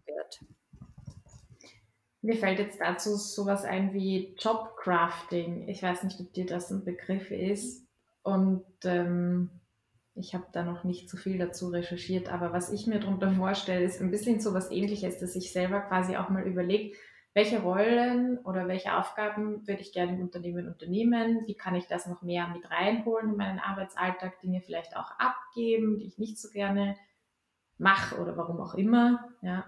[2.22, 5.68] Mir fällt jetzt dazu sowas ein wie Jobcrafting.
[5.68, 7.86] Ich weiß nicht, ob dir das ein Begriff ist.
[8.22, 9.50] Und ähm,
[10.14, 13.84] ich habe da noch nicht so viel dazu recherchiert, aber was ich mir darunter vorstelle,
[13.84, 16.94] ist ein bisschen so was ähnliches, dass ich selber quasi auch mal überlege,
[17.32, 21.46] welche Rollen oder welche Aufgaben würde ich gerne im Unternehmen unternehmen?
[21.46, 24.40] Wie kann ich das noch mehr mit reinholen in meinen Arbeitsalltag?
[24.40, 26.96] Dinge vielleicht auch abgeben, die ich nicht so gerne
[27.78, 29.28] mache oder warum auch immer.
[29.42, 29.64] Ja.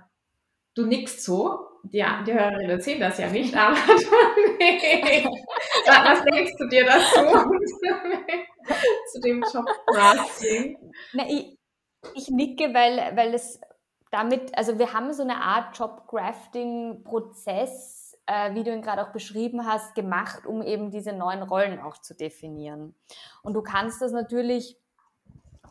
[0.74, 1.68] Du nickst so.
[1.90, 3.76] Ja, die Hörerinnen sehen das ja nicht, aber
[4.58, 5.26] nee.
[5.86, 7.20] was denkst du dir dazu?
[9.12, 9.66] zu dem Job
[11.12, 11.58] Na, ich,
[12.14, 13.60] ich nicke, weil, weil es
[14.10, 19.66] damit, also wir haben so eine Art Job-Crafting-Prozess, äh, wie du ihn gerade auch beschrieben
[19.66, 22.94] hast, gemacht, um eben diese neuen Rollen auch zu definieren.
[23.42, 24.76] Und du kannst das natürlich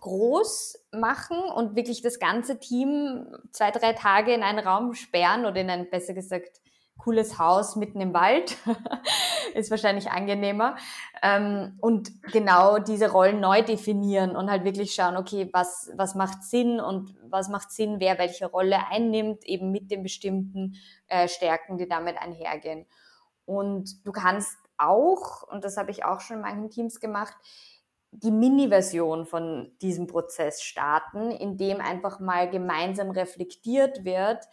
[0.01, 5.61] groß machen und wirklich das ganze Team zwei, drei Tage in einen Raum sperren oder
[5.61, 6.59] in ein, besser gesagt,
[6.97, 8.57] cooles Haus mitten im Wald.
[9.53, 10.75] ist wahrscheinlich angenehmer.
[11.21, 16.43] Ähm, und genau diese Rollen neu definieren und halt wirklich schauen, okay, was, was macht
[16.43, 20.75] Sinn und was macht Sinn, wer welche Rolle einnimmt, eben mit den bestimmten
[21.07, 22.85] äh, Stärken, die damit einhergehen.
[23.45, 27.35] Und du kannst auch, und das habe ich auch schon in manchen Teams gemacht,
[28.11, 34.45] die Mini-Version von diesem Prozess starten, in dem einfach mal gemeinsam reflektiert wird,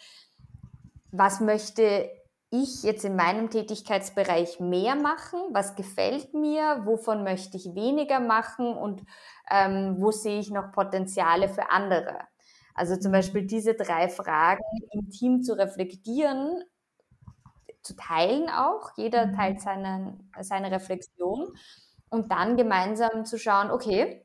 [1.11, 2.11] was möchte
[2.51, 5.41] ich jetzt in meinem Tätigkeitsbereich mehr machen?
[5.51, 6.83] Was gefällt mir?
[6.85, 8.75] Wovon möchte ich weniger machen?
[8.75, 9.03] Und
[9.51, 12.19] ähm, wo sehe ich noch Potenziale für andere?
[12.75, 16.63] Also zum Beispiel diese drei Fragen im Team zu reflektieren,
[17.83, 18.93] zu teilen auch.
[18.97, 19.35] Jeder mhm.
[19.35, 21.53] teilt seine, seine Reflexion
[22.11, 24.25] und dann gemeinsam zu schauen, okay,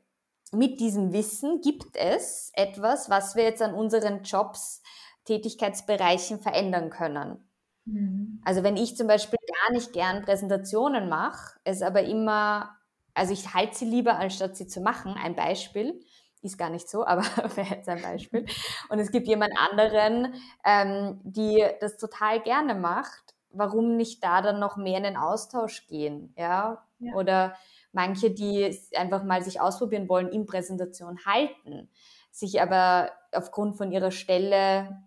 [0.52, 4.82] mit diesem Wissen gibt es etwas, was wir jetzt an unseren Jobs,
[5.24, 7.48] Tätigkeitsbereichen verändern können.
[7.86, 8.40] Mhm.
[8.44, 12.76] Also wenn ich zum Beispiel gar nicht gern Präsentationen mache, es aber immer,
[13.14, 15.14] also ich halte sie lieber, anstatt sie zu machen.
[15.14, 16.00] Ein Beispiel.
[16.42, 17.22] ist gar nicht so, aber
[17.56, 18.46] wäre jetzt ein Beispiel.
[18.90, 23.34] Und es gibt jemand anderen, ähm, die das total gerne macht.
[23.50, 26.34] Warum nicht da dann noch mehr in den Austausch gehen?
[26.36, 26.84] Ja?
[26.98, 27.14] ja.
[27.14, 27.54] Oder
[27.94, 31.88] manche, die einfach mal sich ausprobieren wollen, in Präsentation halten,
[32.30, 35.02] sich aber aufgrund von ihrer Stelle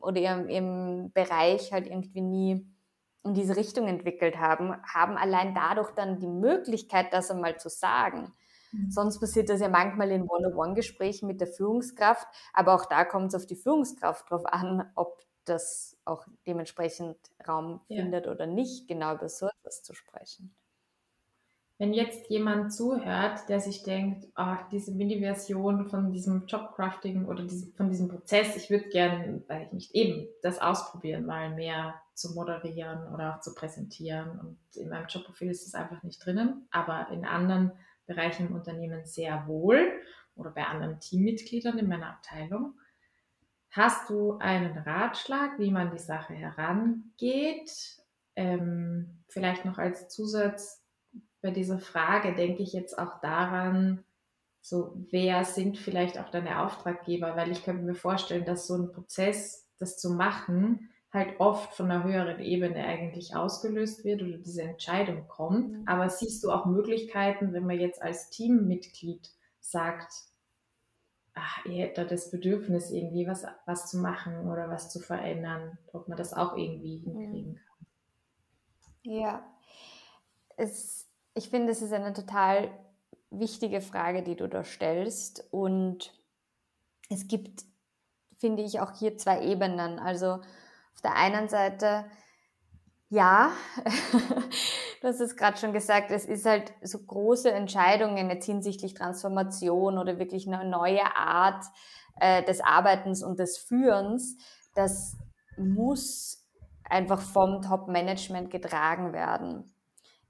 [0.00, 2.66] oder ihrem, ihrem Bereich halt irgendwie nie
[3.24, 8.32] in diese Richtung entwickelt haben, haben allein dadurch dann die Möglichkeit, das einmal zu sagen.
[8.72, 8.90] Mhm.
[8.90, 13.34] Sonst passiert das ja manchmal in One-on-One-Gesprächen mit der Führungskraft, aber auch da kommt es
[13.34, 18.02] auf die Führungskraft drauf an, ob das auch dementsprechend Raum ja.
[18.02, 20.54] findet oder nicht, genau über so etwas zu sprechen.
[21.78, 27.74] Wenn jetzt jemand zuhört, der sich denkt, ach, diese Mini-Version von diesem Jobcrafting oder diesem,
[27.74, 32.32] von diesem Prozess, ich würde gerne, weil ich nicht eben das ausprobieren, mal mehr zu
[32.32, 34.40] moderieren oder auch zu präsentieren.
[34.40, 37.72] Und in meinem Jobprofil ist es einfach nicht drinnen, aber in anderen
[38.06, 40.00] Bereichen im Unternehmen sehr wohl
[40.34, 42.72] oder bei anderen Teammitgliedern in meiner Abteilung.
[43.70, 47.98] Hast du einen Ratschlag, wie man die Sache herangeht?
[48.34, 50.85] Ähm, vielleicht noch als Zusatz
[51.46, 54.02] bei dieser Frage denke ich jetzt auch daran,
[54.60, 58.90] so wer sind vielleicht auch deine Auftraggeber, weil ich könnte mir vorstellen, dass so ein
[58.90, 64.62] Prozess, das zu machen, halt oft von einer höheren Ebene eigentlich ausgelöst wird oder diese
[64.62, 65.72] Entscheidung kommt.
[65.72, 65.82] Mhm.
[65.86, 69.30] Aber siehst du auch Möglichkeiten, wenn man jetzt als Teammitglied
[69.60, 70.12] sagt,
[71.34, 76.08] ach, ihr hättet das Bedürfnis, irgendwie was, was zu machen oder was zu verändern, ob
[76.08, 77.20] man das auch irgendwie mhm.
[77.20, 77.86] hinkriegen kann?
[79.02, 79.46] Ja,
[80.56, 81.05] es,
[81.36, 82.70] ich finde, es ist eine total
[83.30, 85.46] wichtige Frage, die du da stellst.
[85.50, 86.12] Und
[87.10, 87.64] es gibt,
[88.38, 89.98] finde ich, auch hier zwei Ebenen.
[89.98, 92.06] Also auf der einen Seite,
[93.10, 93.50] ja,
[95.02, 99.98] du hast es gerade schon gesagt, es ist halt so große Entscheidungen jetzt hinsichtlich Transformation
[99.98, 101.64] oder wirklich eine neue Art
[102.18, 104.38] äh, des Arbeitens und des Führens,
[104.74, 105.16] das
[105.58, 106.46] muss
[106.84, 109.75] einfach vom Top-Management getragen werden.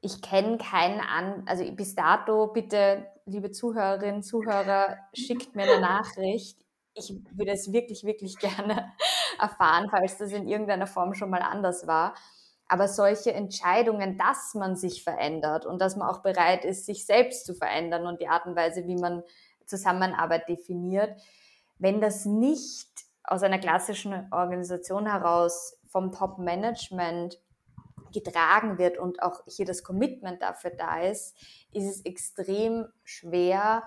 [0.06, 6.66] Ich kenne keinen an, also bis dato bitte, liebe Zuhörerinnen, Zuhörer, schickt mir eine Nachricht
[6.96, 8.92] ich würde es wirklich, wirklich gerne
[9.38, 12.14] erfahren, falls das in irgendeiner Form schon mal anders war.
[12.68, 17.46] Aber solche Entscheidungen, dass man sich verändert und dass man auch bereit ist, sich selbst
[17.46, 19.22] zu verändern und die Art und Weise, wie man
[19.66, 21.20] Zusammenarbeit definiert,
[21.78, 22.88] wenn das nicht
[23.22, 27.38] aus einer klassischen Organisation heraus vom Top-Management
[28.12, 31.36] getragen wird und auch hier das Commitment dafür da ist,
[31.72, 33.82] ist es extrem schwer,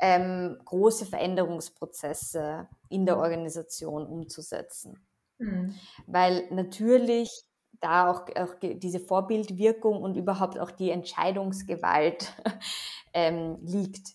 [0.00, 5.04] ähm, große Veränderungsprozesse in der Organisation umzusetzen.
[5.38, 5.74] Mhm.
[6.06, 7.44] Weil natürlich
[7.80, 12.32] da auch, auch, diese Vorbildwirkung und überhaupt auch die Entscheidungsgewalt
[13.14, 14.14] ähm, liegt.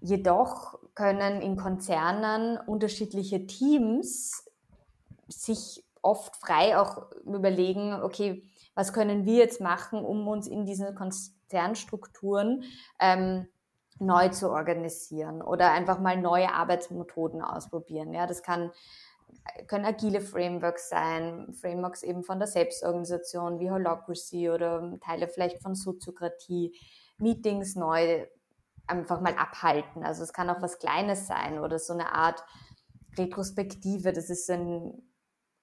[0.00, 4.50] Jedoch können in Konzernen unterschiedliche Teams
[5.28, 10.94] sich oft frei auch überlegen, okay, was können wir jetzt machen, um uns in diesen
[10.94, 12.64] Konzernstrukturen
[12.98, 13.46] ähm,
[13.98, 18.12] neu zu organisieren oder einfach mal neue Arbeitsmethoden ausprobieren.
[18.12, 18.72] Ja, das kann,
[19.68, 25.74] können agile Frameworks sein, Frameworks eben von der Selbstorganisation wie Holacracy oder Teile vielleicht von
[25.74, 26.74] Soziokratie,
[27.18, 28.26] Meetings neu
[28.86, 30.04] einfach mal abhalten.
[30.04, 32.44] Also es kann auch was Kleines sein oder so eine Art
[33.16, 34.12] Retrospektive.
[34.12, 35.11] Das ist ein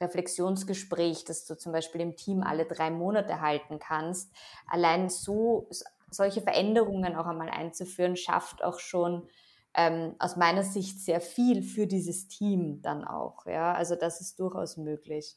[0.01, 4.31] Reflexionsgespräch, das du zum Beispiel im Team alle drei Monate halten kannst.
[4.67, 5.67] Allein so
[6.11, 9.27] solche Veränderungen auch einmal einzuführen, schafft auch schon
[9.75, 13.45] ähm, aus meiner Sicht sehr viel für dieses Team dann auch.
[13.45, 15.35] Ja, also das ist durchaus möglich.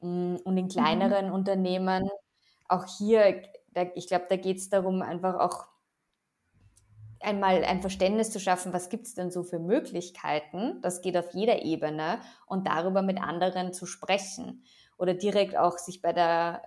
[0.00, 0.68] Mm, und in mhm.
[0.68, 1.34] kleineren mhm.
[1.34, 2.10] Unternehmen,
[2.68, 5.66] auch hier, da, ich glaube, da geht es darum, einfach auch
[7.24, 11.32] einmal ein Verständnis zu schaffen, was gibt es denn so für Möglichkeiten, das geht auf
[11.32, 14.64] jeder Ebene und darüber mit anderen zu sprechen
[14.98, 16.62] oder direkt auch sich bei der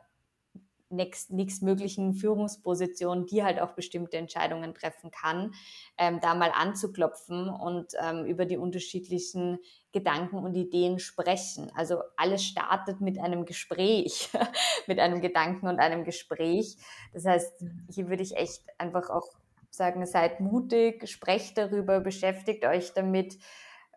[0.90, 5.54] nächstmöglichen Führungsposition, die halt auch bestimmte Entscheidungen treffen kann,
[5.98, 9.60] ähm, da mal anzuklopfen und ähm, über die unterschiedlichen
[9.92, 11.72] Gedanken und Ideen sprechen.
[11.76, 14.30] Also alles startet mit einem Gespräch,
[14.88, 16.78] mit einem Gedanken und einem Gespräch.
[17.14, 19.28] Das heißt, hier würde ich echt einfach auch
[19.76, 23.38] sagen, seid mutig, sprecht darüber, beschäftigt euch damit,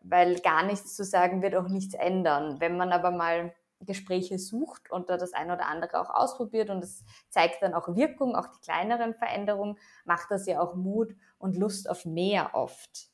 [0.03, 2.61] weil gar nichts zu sagen wird auch nichts ändern.
[2.61, 6.83] Wenn man aber mal Gespräche sucht und da das eine oder andere auch ausprobiert und
[6.83, 11.57] es zeigt dann auch Wirkung, auch die kleineren Veränderungen, macht das ja auch Mut und
[11.57, 13.09] Lust auf mehr oft.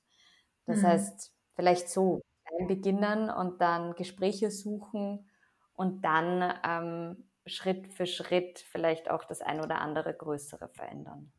[0.67, 0.87] Das mhm.
[0.87, 2.23] heißt, vielleicht so
[2.67, 5.29] beginnen und dann Gespräche suchen
[5.75, 11.33] und dann ähm, Schritt für Schritt vielleicht auch das ein oder andere größere verändern.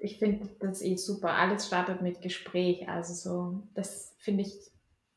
[0.00, 1.34] Ich finde das eh super.
[1.34, 2.88] Alles startet mit Gespräch.
[2.88, 4.54] Also so, das finde ich,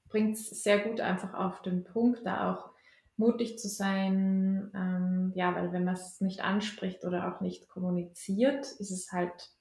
[0.10, 2.72] bringt es sehr gut einfach auf den Punkt, da auch
[3.18, 4.72] mutig zu sein.
[4.76, 9.52] Ähm, ja, weil wenn man es nicht anspricht oder auch nicht kommuniziert, ist es halt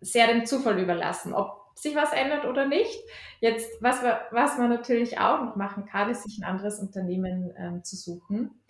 [0.00, 2.98] sehr dem Zufall überlassen, ob sich was ändert oder nicht.
[3.40, 7.84] Jetzt, was, was man natürlich auch noch machen kann, ist sich ein anderes Unternehmen ähm,
[7.84, 8.62] zu suchen.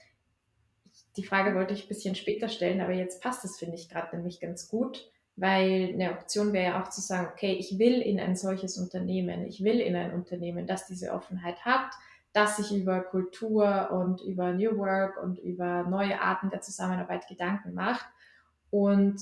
[1.16, 4.16] Die Frage wollte ich ein bisschen später stellen, aber jetzt passt es, finde ich, gerade
[4.16, 8.18] nämlich ganz gut, weil eine Option wäre ja auch zu sagen, okay, ich will in
[8.18, 11.90] ein solches Unternehmen, ich will in ein Unternehmen, das diese Offenheit hat,
[12.32, 17.74] das sich über Kultur und über New Work und über neue Arten der Zusammenarbeit Gedanken
[17.74, 18.06] macht.
[18.70, 19.20] Und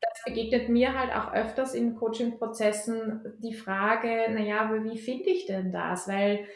[0.00, 5.72] das begegnet mir halt auch öfters in Coaching-Prozessen die Frage, naja, wie finde ich denn
[5.72, 6.06] das?
[6.08, 6.46] Weil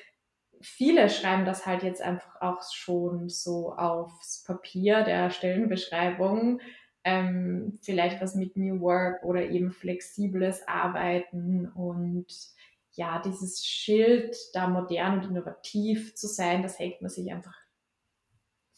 [0.61, 6.61] viele schreiben das halt jetzt einfach auch schon so aufs Papier der Stellenbeschreibung.
[7.05, 12.27] Ähm, vielleicht was mit New Work oder eben flexibles Arbeiten und
[12.93, 17.57] ja, dieses Schild, da modern und innovativ zu sein, das hängt man sich einfach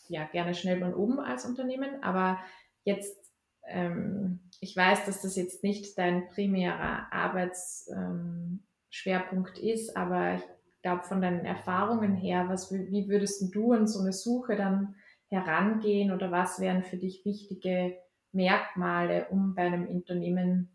[0.08, 2.02] ja gerne schnell von oben als Unternehmen.
[2.02, 2.38] Aber
[2.84, 3.24] jetzt
[3.66, 10.42] ähm, ich weiß, dass das jetzt nicht dein primärer Arbeitsschwerpunkt ähm, ist, aber ich
[10.82, 14.96] glaube, von deinen Erfahrungen her, was, wie würdest du an so eine Suche dann
[15.28, 17.96] herangehen oder was wären für dich wichtige
[18.34, 20.70] Merkmale, um bei einem Unternehmen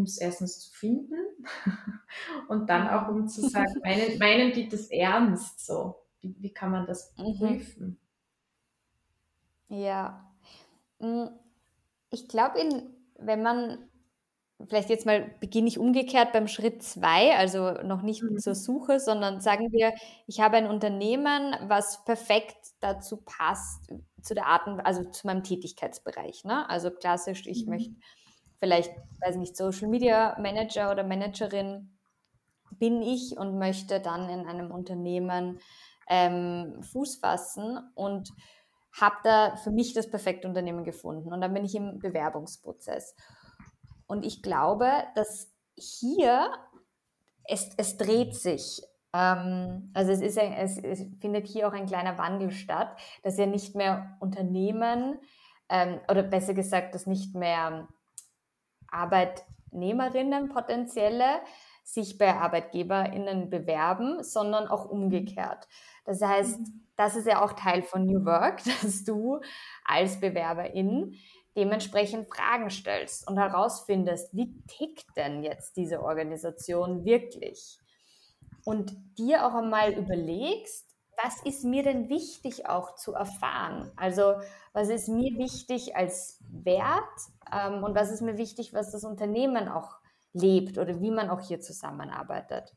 [0.00, 1.18] um es erstens zu finden
[2.48, 5.96] und dann auch um zu sagen, meinen, meinen die das ernst so?
[6.20, 7.38] Wie, wie kann man das mhm.
[7.38, 8.00] prüfen?
[9.68, 10.32] Ja,
[10.98, 11.26] mm,
[12.10, 12.58] ich glaube,
[13.18, 13.78] wenn man,
[14.66, 18.38] vielleicht jetzt mal beginne ich umgekehrt beim Schritt zwei, also noch nicht mhm.
[18.38, 19.94] zur Suche, sondern sagen wir,
[20.26, 26.44] ich habe ein Unternehmen, was perfekt dazu passt, zu der Art, also zu meinem Tätigkeitsbereich.
[26.44, 26.68] Ne?
[26.68, 27.70] Also klassisch, ich mhm.
[27.70, 27.94] möchte
[28.58, 31.98] vielleicht, weiß nicht, Social Media Manager oder Managerin
[32.72, 35.60] bin ich und möchte dann in einem Unternehmen
[36.08, 38.30] ähm, Fuß fassen und
[38.92, 43.14] habe da für mich das perfekte Unternehmen gefunden und dann bin ich im Bewerbungsprozess.
[44.06, 46.50] Und ich glaube, dass hier
[47.44, 48.82] es, es dreht sich.
[49.14, 53.38] Ähm, also es, ist ein, es, es, findet hier auch ein kleiner Wandel statt, dass
[53.38, 55.18] ja nicht mehr Unternehmen
[55.68, 57.88] ähm, oder besser gesagt, dass nicht mehr
[58.88, 61.40] Arbeitnehmerinnen potenzielle
[61.82, 65.66] sich bei ArbeitgeberInnen bewerben, sondern auch umgekehrt.
[66.04, 69.40] Das heißt, mhm das ist ja auch Teil von New Work, dass du
[69.84, 71.14] als Bewerberin
[71.56, 77.79] dementsprechend Fragen stellst und herausfindest, wie tickt denn jetzt diese Organisation wirklich?
[78.64, 80.86] Und dir auch einmal überlegst,
[81.22, 83.90] was ist mir denn wichtig auch zu erfahren?
[83.96, 84.34] Also
[84.72, 87.04] was ist mir wichtig als Wert
[87.52, 89.98] ähm, und was ist mir wichtig, was das Unternehmen auch
[90.32, 92.74] lebt oder wie man auch hier zusammenarbeitet?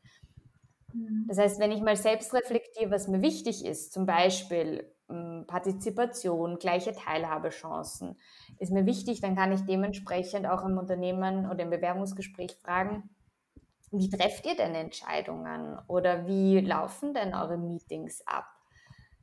[0.92, 1.24] Mhm.
[1.28, 6.58] Das heißt, wenn ich mal selbst reflektiere, was mir wichtig ist, zum Beispiel hm, Partizipation,
[6.58, 8.16] gleiche Teilhabechancen,
[8.58, 13.10] ist mir wichtig, dann kann ich dementsprechend auch im Unternehmen oder im Bewerbungsgespräch fragen,
[13.90, 18.46] wie trefft ihr denn Entscheidungen oder wie laufen denn eure Meetings ab?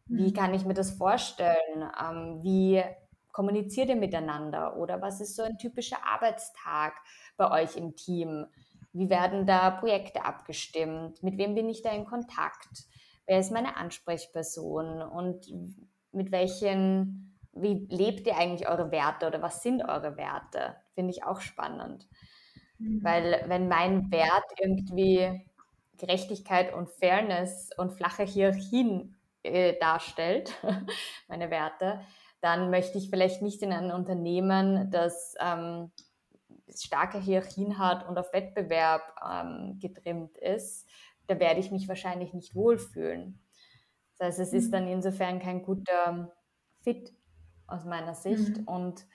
[0.06, 0.34] Wie mhm.
[0.34, 1.90] kann ich mir das vorstellen?
[2.00, 2.84] Ähm, wie
[3.32, 4.78] kommuniziert ihr miteinander?
[4.78, 6.94] Oder was ist so ein typischer Arbeitstag
[7.38, 8.46] bei euch im Team?
[8.94, 11.24] Wie werden da Projekte abgestimmt?
[11.24, 12.86] Mit wem bin ich da in Kontakt?
[13.26, 15.02] Wer ist meine Ansprechperson?
[15.02, 15.48] Und
[16.12, 20.76] mit welchen, wie lebt ihr eigentlich eure Werte oder was sind eure Werte?
[20.94, 22.08] Finde ich auch spannend.
[22.82, 23.04] Mhm.
[23.04, 25.46] Weil wenn mein Wert irgendwie
[25.98, 30.54] Gerechtigkeit und Fairness und flache Hierarchien äh, darstellt,
[31.28, 32.02] meine Werte,
[32.42, 35.92] dann möchte ich vielleicht nicht in ein Unternehmen, das ähm,
[36.76, 40.88] starke Hierarchien hat und auf Wettbewerb ähm, getrimmt ist,
[41.28, 43.40] da werde ich mich wahrscheinlich nicht wohlfühlen.
[44.18, 44.72] Das heißt, es ist mhm.
[44.72, 46.34] dann insofern kein guter
[46.82, 47.14] Fit
[47.68, 48.68] aus meiner Sicht mhm.
[48.68, 49.06] und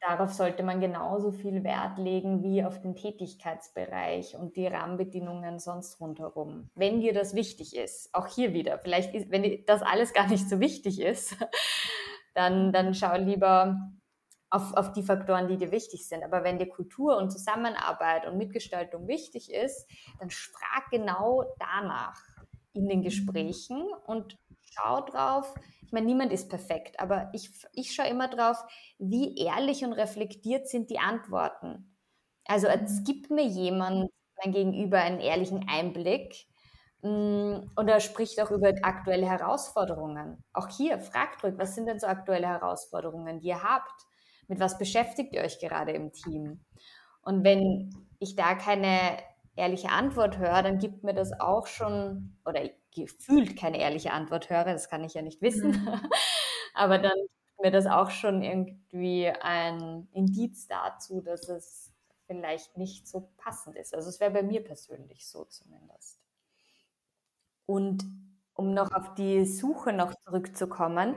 [0.00, 6.00] darauf sollte man genauso viel Wert legen wie auf den Tätigkeitsbereich und die Rahmenbedingungen sonst
[6.00, 6.70] rundherum.
[6.74, 10.48] Wenn dir das wichtig ist, auch hier wieder, vielleicht ist, wenn das alles gar nicht
[10.48, 11.36] so wichtig ist,
[12.34, 13.92] dann, dann schau lieber,
[14.50, 16.24] auf, auf die Faktoren, die dir wichtig sind.
[16.24, 22.20] Aber wenn dir Kultur und Zusammenarbeit und Mitgestaltung wichtig ist, dann frag genau danach
[22.72, 24.38] in den Gesprächen und
[24.70, 25.54] schau drauf.
[25.82, 28.56] Ich meine, niemand ist perfekt, aber ich, ich schaue immer drauf,
[28.98, 31.96] wie ehrlich und reflektiert sind die Antworten.
[32.46, 33.04] Also es mhm.
[33.04, 34.10] gibt mir jemand,
[34.42, 36.46] mein Gegenüber, einen ehrlichen Einblick
[37.02, 40.42] mm, und er spricht auch über aktuelle Herausforderungen.
[40.52, 44.06] Auch hier, fragt ruhig, was sind denn so aktuelle Herausforderungen, die ihr habt?
[44.50, 46.60] mit was beschäftigt ihr euch gerade im Team?
[47.22, 49.16] Und wenn ich da keine
[49.56, 54.64] ehrliche Antwort höre, dann gibt mir das auch schon, oder gefühlt keine ehrliche Antwort höre,
[54.64, 56.00] das kann ich ja nicht wissen, mhm.
[56.74, 61.92] aber dann gibt mir das auch schon irgendwie ein Indiz dazu, dass es
[62.26, 63.94] vielleicht nicht so passend ist.
[63.94, 66.20] Also es wäre bei mir persönlich so zumindest.
[67.66, 68.04] Und
[68.54, 71.16] um noch auf die Suche noch zurückzukommen,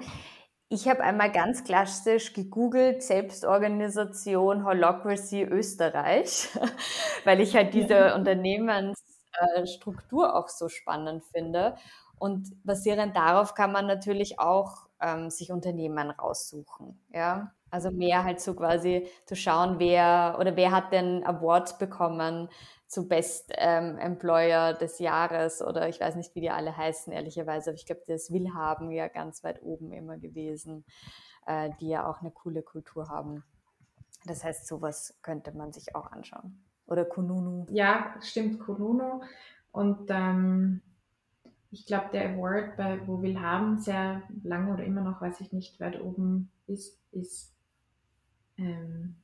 [0.74, 6.49] ich habe einmal ganz klassisch gegoogelt, Selbstorganisation Holocracy Österreich,
[7.26, 11.76] weil ich halt diese Unternehmensstruktur auch so spannend finde.
[12.17, 16.99] Und basierend darauf kann man natürlich auch ähm, sich Unternehmen raussuchen.
[17.13, 17.51] Ja?
[17.69, 22.49] Also mehr halt so quasi zu schauen, wer oder wer hat denn Awards bekommen
[22.94, 27.72] zu Best ähm, Employer des Jahres oder ich weiß nicht, wie die alle heißen, ehrlicherweise,
[27.72, 30.86] aber ich glaube, das Willhaben ja ganz weit oben immer gewesen,
[31.48, 33.44] äh, die ja auch eine coole Kultur haben.
[34.26, 36.64] Das heißt, sowas könnte man sich auch anschauen.
[36.86, 37.66] Oder Kununu.
[37.72, 39.22] Ja, stimmt, Kununu.
[39.72, 40.82] Und ähm,
[41.72, 45.80] ich glaube, der Award, bei wo Willhaben sehr lange oder immer noch, weiß ich nicht,
[45.80, 47.56] weit oben ist, ist
[48.58, 49.16] ähm,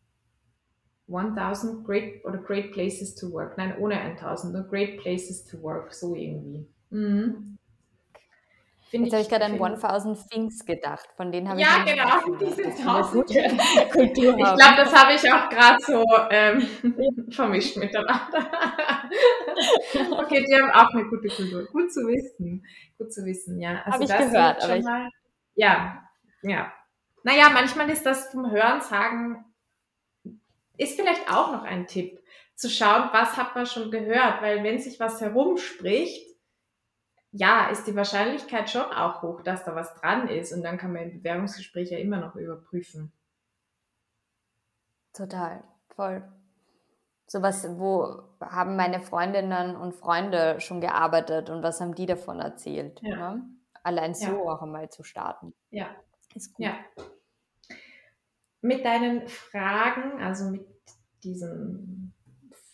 [1.10, 3.58] 1000 great oder great places to work.
[3.58, 6.68] Nein, ohne 1000, nur great places to work, so irgendwie.
[6.90, 7.58] Mhm.
[8.92, 12.38] Jetzt habe ich gerade an 1000 Things gedacht, von denen habe ja, ich Ja, genau,
[12.38, 13.28] diese 1000
[13.92, 18.20] Kultur Ich glaube, das habe ich auch gerade so ähm, vermischt miteinander.
[20.18, 21.66] okay, die haben auch eine gute Kultur.
[21.66, 22.66] Gut zu wissen.
[22.98, 23.84] Gut zu wissen, ja.
[23.86, 24.84] Also habe ich gehört, aber ich...
[24.84, 25.10] Mal,
[25.54, 26.04] ja,
[26.42, 26.74] ja.
[27.24, 29.46] Naja, manchmal ist das vom Hören sagen
[30.80, 32.20] ist vielleicht auch noch ein Tipp,
[32.56, 36.28] zu schauen, was hat man schon gehört, weil wenn sich was herumspricht,
[37.32, 40.92] ja, ist die Wahrscheinlichkeit schon auch hoch, dass da was dran ist und dann kann
[40.92, 43.14] man im Bewerbungsgespräch ja immer noch überprüfen.
[45.14, 45.64] Total,
[45.96, 46.28] voll.
[47.28, 53.00] Sowas, wo haben meine Freundinnen und Freunde schon gearbeitet und was haben die davon erzählt?
[53.02, 53.36] Ja.
[53.36, 53.44] Ne?
[53.84, 54.38] Allein so ja.
[54.38, 55.54] auch einmal zu starten.
[55.70, 55.96] Ja.
[56.34, 56.66] Ist gut.
[56.66, 56.76] Ja
[58.62, 60.66] mit deinen Fragen, also mit
[61.24, 62.14] diesem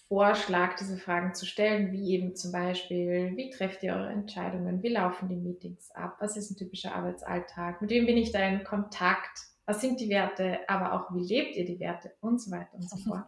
[0.08, 4.90] Vorschlag, diese Fragen zu stellen, wie eben zum Beispiel, wie trefft ihr eure Entscheidungen, wie
[4.90, 8.64] laufen die Meetings ab, was ist ein typischer Arbeitsalltag, mit wem bin ich da in
[8.64, 12.14] Kontakt, was sind die Werte, aber auch wie lebt ihr die Werte?
[12.22, 13.26] Und so weiter und so fort.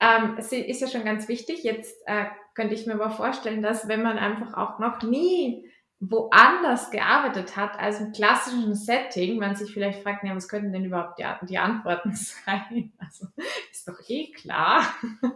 [0.00, 1.64] Ähm, es ist ja schon ganz wichtig.
[1.64, 5.68] Jetzt äh, könnte ich mir aber vorstellen, dass wenn man einfach auch noch nie
[6.00, 10.84] woanders gearbeitet hat als im klassischen Setting, man sich vielleicht fragt, ja, was könnten denn
[10.84, 12.92] überhaupt die, die Antworten sein?
[12.98, 13.26] Also
[13.72, 14.82] ist doch eh klar,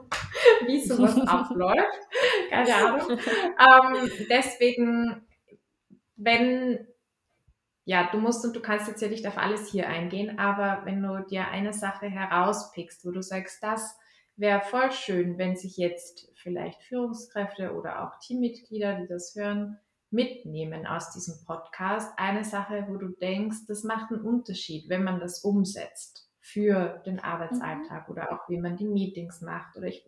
[0.66, 2.00] wie sowas abläuft.
[2.50, 3.18] Keine Ahnung.
[3.18, 5.26] Ähm, deswegen,
[6.14, 6.86] wenn,
[7.84, 11.02] ja, du musst und du kannst jetzt ja nicht auf alles hier eingehen, aber wenn
[11.02, 13.98] du dir eine Sache herauspickst, wo du sagst, das
[14.36, 19.80] wäre voll schön, wenn sich jetzt vielleicht Führungskräfte oder auch Teammitglieder, die das hören,
[20.12, 22.12] mitnehmen aus diesem Podcast?
[22.16, 27.20] Eine Sache, wo du denkst, das macht einen Unterschied, wenn man das umsetzt für den
[27.20, 28.12] Arbeitsalltag mhm.
[28.12, 30.04] oder auch wie man die Meetings macht oder ich,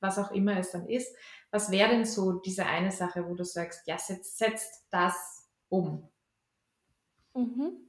[0.00, 1.16] was auch immer es dann ist.
[1.50, 6.08] Was wäre denn so diese eine Sache, wo du sagst, ja, setzt, setzt das um?
[7.34, 7.86] Mhm.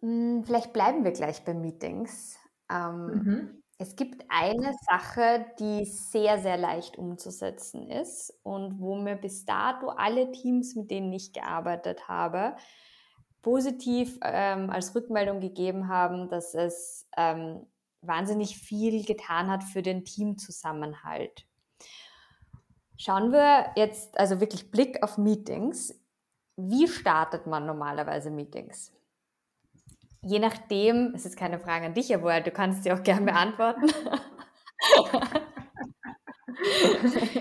[0.00, 2.38] Hm, vielleicht bleiben wir gleich bei Meetings.
[2.70, 3.63] Ähm, mhm.
[3.78, 9.88] Es gibt eine Sache, die sehr, sehr leicht umzusetzen ist und wo mir bis dato
[9.88, 12.56] alle Teams, mit denen ich gearbeitet habe,
[13.42, 17.66] positiv ähm, als Rückmeldung gegeben haben, dass es ähm,
[18.00, 21.46] wahnsinnig viel getan hat für den Teamzusammenhalt.
[22.96, 25.92] Schauen wir jetzt also wirklich Blick auf Meetings.
[26.56, 28.92] Wie startet man normalerweise Meetings?
[30.24, 33.86] Je nachdem, es ist keine Frage an dich, aber du kannst sie auch gerne beantworten.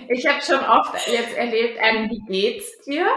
[0.10, 3.08] ich habe schon oft jetzt erlebt, ein Wie geht's dir?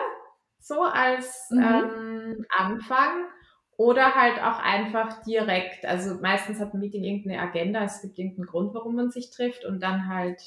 [0.61, 1.63] So als mhm.
[1.63, 3.27] ähm, Anfang.
[3.79, 5.85] Oder halt auch einfach direkt.
[5.85, 9.67] Also meistens hat ein Meeting irgendeine Agenda, es gibt irgendeinen Grund, warum man sich trifft
[9.67, 10.41] und dann halt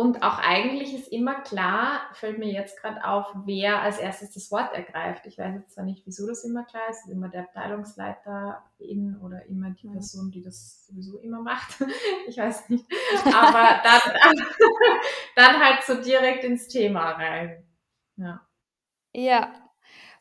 [0.00, 4.50] und auch eigentlich ist immer klar, fällt mir jetzt gerade auf, wer als erstes das
[4.50, 5.26] Wort ergreift.
[5.26, 7.00] Ich weiß jetzt zwar nicht, wieso das immer klar ist.
[7.00, 9.92] Es ist immer der Abteilungsleiter in oder immer die mhm.
[9.92, 11.84] Person, die das sowieso immer macht.
[12.26, 12.86] Ich weiß nicht.
[13.26, 14.14] Aber dann,
[15.36, 17.62] dann halt so direkt ins Thema rein.
[18.16, 18.40] Ja.
[19.12, 19.52] Ja,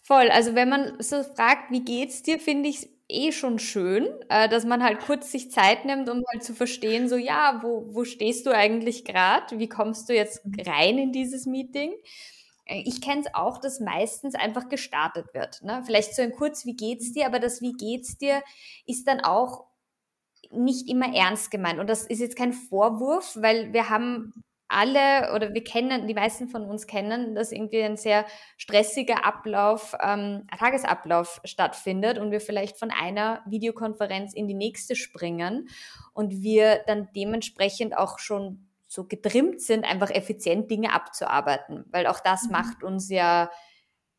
[0.04, 0.30] voll.
[0.30, 4.66] Also wenn man so fragt, wie geht's dir, finde ich eh schon schön, äh, dass
[4.66, 8.46] man halt kurz sich Zeit nimmt, um halt zu verstehen, so ja, wo, wo stehst
[8.46, 9.60] du eigentlich gerade?
[9.60, 10.60] Wie kommst du jetzt mhm.
[10.66, 11.94] rein in dieses Meeting?
[12.66, 15.62] Äh, ich kenne es auch, dass meistens einfach gestartet wird.
[15.64, 15.82] Ne?
[15.86, 18.44] Vielleicht so ein kurz, wie geht's dir, aber das Wie geht's dir
[18.86, 19.66] ist dann auch
[20.52, 21.80] nicht immer ernst gemeint.
[21.80, 24.34] Und das ist jetzt kein Vorwurf, weil wir haben
[24.70, 29.96] alle oder wir kennen, die meisten von uns kennen, dass irgendwie ein sehr stressiger Ablauf,
[30.02, 35.70] ähm, Tagesablauf stattfindet und wir vielleicht von einer Videokonferenz in die nächste springen
[36.14, 42.20] und wir dann dementsprechend auch schon so getrimmt sind, einfach effizient Dinge abzuarbeiten, weil auch
[42.20, 42.52] das mhm.
[42.52, 43.50] macht uns ja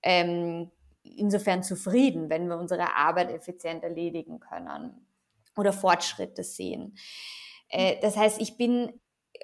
[0.03, 0.71] ähm,
[1.03, 5.07] insofern zufrieden, wenn wir unsere Arbeit effizient erledigen können
[5.57, 6.97] oder Fortschritte sehen.
[7.69, 9.01] Äh, das heißt, ich bin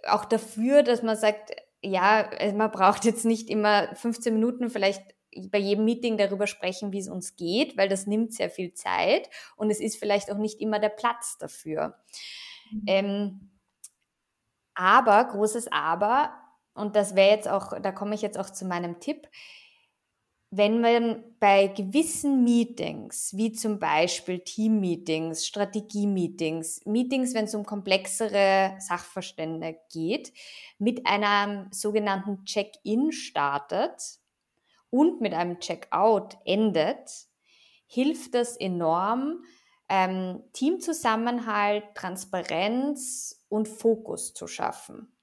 [0.07, 1.51] auch dafür, dass man sagt,
[1.83, 5.03] ja, also man braucht jetzt nicht immer 15 Minuten vielleicht
[5.51, 9.29] bei jedem Meeting darüber sprechen, wie es uns geht, weil das nimmt sehr viel Zeit
[9.57, 11.97] und es ist vielleicht auch nicht immer der Platz dafür.
[12.71, 12.83] Mhm.
[12.87, 13.51] Ähm,
[14.75, 16.33] aber, großes Aber,
[16.75, 19.29] und das wäre jetzt auch, da komme ich jetzt auch zu meinem Tipp,
[20.51, 28.77] wenn man bei gewissen Meetings, wie zum Beispiel Team-Meetings, Strategie-Meetings, Meetings, wenn es um komplexere
[28.79, 30.33] Sachverstände geht,
[30.79, 34.21] mit einem sogenannten Check-in startet
[34.91, 37.11] und mit einem Check-out endet,
[37.87, 39.45] hilft das enorm,
[39.89, 45.16] ähm, Teamzusammenhalt, Transparenz und Fokus zu schaffen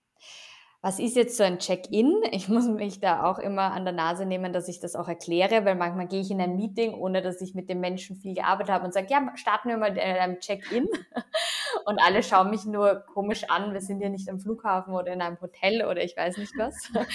[0.84, 2.24] was ist jetzt so ein Check-in?
[2.32, 5.64] Ich muss mich da auch immer an der Nase nehmen, dass ich das auch erkläre,
[5.64, 8.74] weil manchmal gehe ich in ein Meeting, ohne dass ich mit dem Menschen viel gearbeitet
[8.74, 10.90] habe und sage, ja, starten wir mal mit einem Check-in.
[11.86, 15.22] Und alle schauen mich nur komisch an, wir sind ja nicht am Flughafen oder in
[15.22, 16.76] einem Hotel oder ich weiß nicht was.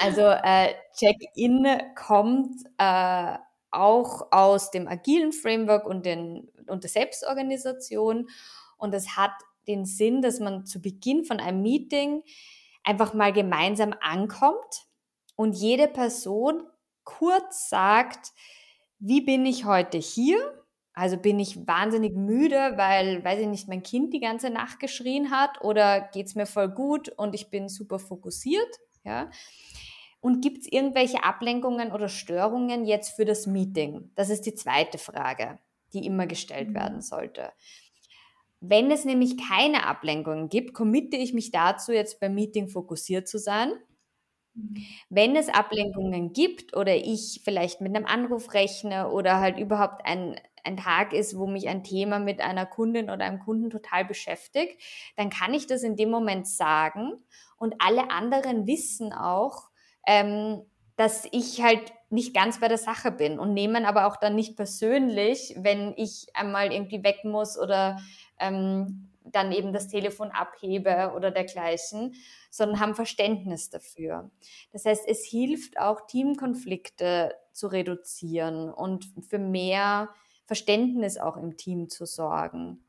[0.00, 3.36] Also äh, Check-in kommt äh,
[3.70, 8.28] auch aus dem agilen Framework und, den, und der Selbstorganisation
[8.78, 9.32] und es hat
[9.66, 12.22] den Sinn, dass man zu Beginn von einem Meeting
[12.84, 14.86] einfach mal gemeinsam ankommt
[15.36, 16.62] und jede Person
[17.04, 18.32] kurz sagt,
[18.98, 20.38] wie bin ich heute hier?
[20.92, 25.30] Also bin ich wahnsinnig müde, weil, weiß ich nicht, mein Kind die ganze Nacht geschrien
[25.30, 28.68] hat oder geht es mir voll gut und ich bin super fokussiert?
[29.04, 29.30] Ja?
[30.20, 34.10] Und gibt es irgendwelche Ablenkungen oder Störungen jetzt für das Meeting?
[34.16, 35.58] Das ist die zweite Frage,
[35.94, 36.74] die immer gestellt mhm.
[36.74, 37.52] werden sollte.
[38.60, 43.38] Wenn es nämlich keine Ablenkungen gibt, committe ich mich dazu, jetzt beim Meeting fokussiert zu
[43.38, 43.72] sein.
[44.54, 44.86] Mhm.
[45.08, 50.40] Wenn es Ablenkungen gibt oder ich vielleicht mit einem Anruf rechne oder halt überhaupt ein,
[50.64, 54.80] ein Tag ist, wo mich ein Thema mit einer Kundin oder einem Kunden total beschäftigt,
[55.16, 57.14] dann kann ich das in dem Moment sagen
[57.56, 59.70] und alle anderen wissen auch,
[60.06, 60.62] ähm,
[60.96, 64.56] dass ich halt nicht ganz bei der Sache bin und nehmen aber auch dann nicht
[64.56, 67.98] persönlich, wenn ich einmal irgendwie weg muss oder
[68.40, 72.14] ähm, dann eben das Telefon abhebe oder dergleichen,
[72.50, 74.30] sondern haben Verständnis dafür.
[74.72, 80.08] Das heißt, es hilft auch, Teamkonflikte zu reduzieren und für mehr
[80.46, 82.84] Verständnis auch im Team zu sorgen.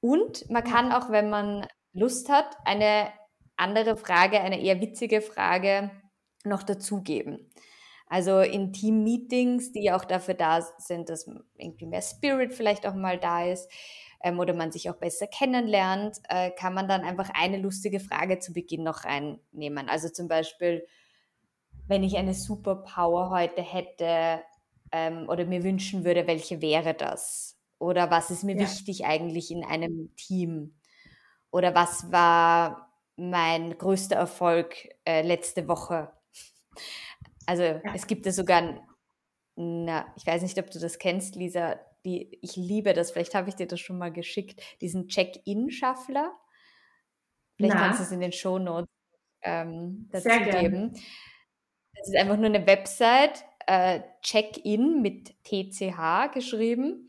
[0.00, 3.12] Und man kann auch, wenn man Lust hat, eine
[3.56, 5.90] andere Frage, eine eher witzige Frage
[6.44, 7.50] noch dazugeben.
[8.06, 11.26] Also in Team-Meetings, die auch dafür da sind, dass
[11.56, 13.70] irgendwie mehr Spirit vielleicht auch mal da ist,
[14.24, 18.38] ähm, oder man sich auch besser kennenlernt, äh, kann man dann einfach eine lustige Frage
[18.38, 19.88] zu Beginn noch reinnehmen.
[19.90, 20.86] Also zum Beispiel,
[21.86, 24.42] wenn ich eine Superpower heute hätte
[24.90, 27.60] ähm, oder mir wünschen würde, welche wäre das?
[27.78, 28.62] Oder was ist mir ja.
[28.62, 30.74] wichtig eigentlich in einem Team?
[31.50, 36.10] Oder was war mein größter Erfolg äh, letzte Woche?
[37.44, 37.82] Also ja.
[37.94, 38.80] es gibt ja sogar,
[39.54, 43.48] na, ich weiß nicht, ob du das kennst, Lisa, die, ich liebe das, vielleicht habe
[43.48, 46.36] ich dir das schon mal geschickt, diesen Check-In-Schaffler.
[47.56, 47.86] Vielleicht Na.
[47.86, 48.90] kannst du es in den Shownotes
[49.42, 50.92] ähm, dazu Sehr geben.
[51.92, 57.08] Es ist einfach nur eine Website, äh, Check-In mit TCH geschrieben.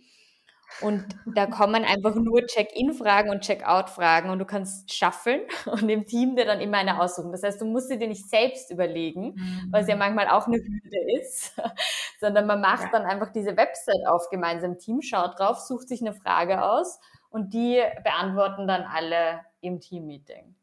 [0.82, 6.36] Und da kommen einfach nur Check-in-Fragen und Check-out-Fragen und du kannst shuffeln und im Team
[6.36, 7.32] dir dann immer eine aussuchen.
[7.32, 9.68] Das heißt, du musst dir nicht selbst überlegen, mhm.
[9.72, 11.56] was ja manchmal auch eine Hürde ist,
[12.20, 12.90] sondern man macht ja.
[12.92, 17.00] dann einfach diese Website auf gemeinsam Team, schaut drauf, sucht sich eine Frage aus
[17.30, 20.56] und die beantworten dann alle im Team-Meeting.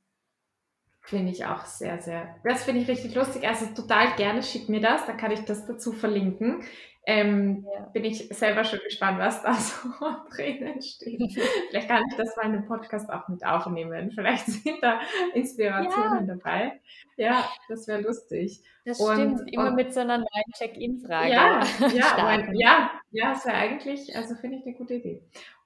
[1.05, 2.37] Finde ich auch sehr, sehr.
[2.45, 3.47] Das finde ich richtig lustig.
[3.47, 6.63] Also total gerne schick mir das, da kann ich das dazu verlinken.
[7.05, 7.81] Ähm, ja.
[7.87, 9.89] Bin ich selber schon gespannt, was da so
[10.31, 11.21] drinnen steht.
[11.71, 14.13] Vielleicht kann ich das mal in einem Podcast auch mit aufnehmen.
[14.13, 15.01] Vielleicht sind da
[15.35, 16.35] Inspirationen ja.
[16.35, 16.81] dabei.
[17.17, 18.63] Ja, das wäre lustig.
[18.85, 21.33] Das und, stimmt, immer und, mit so einer neuen Check-in-Frage.
[21.33, 21.61] Ja,
[21.93, 25.23] ja, mein, ja, ja, ist ja eigentlich, also finde ich eine gute Idee.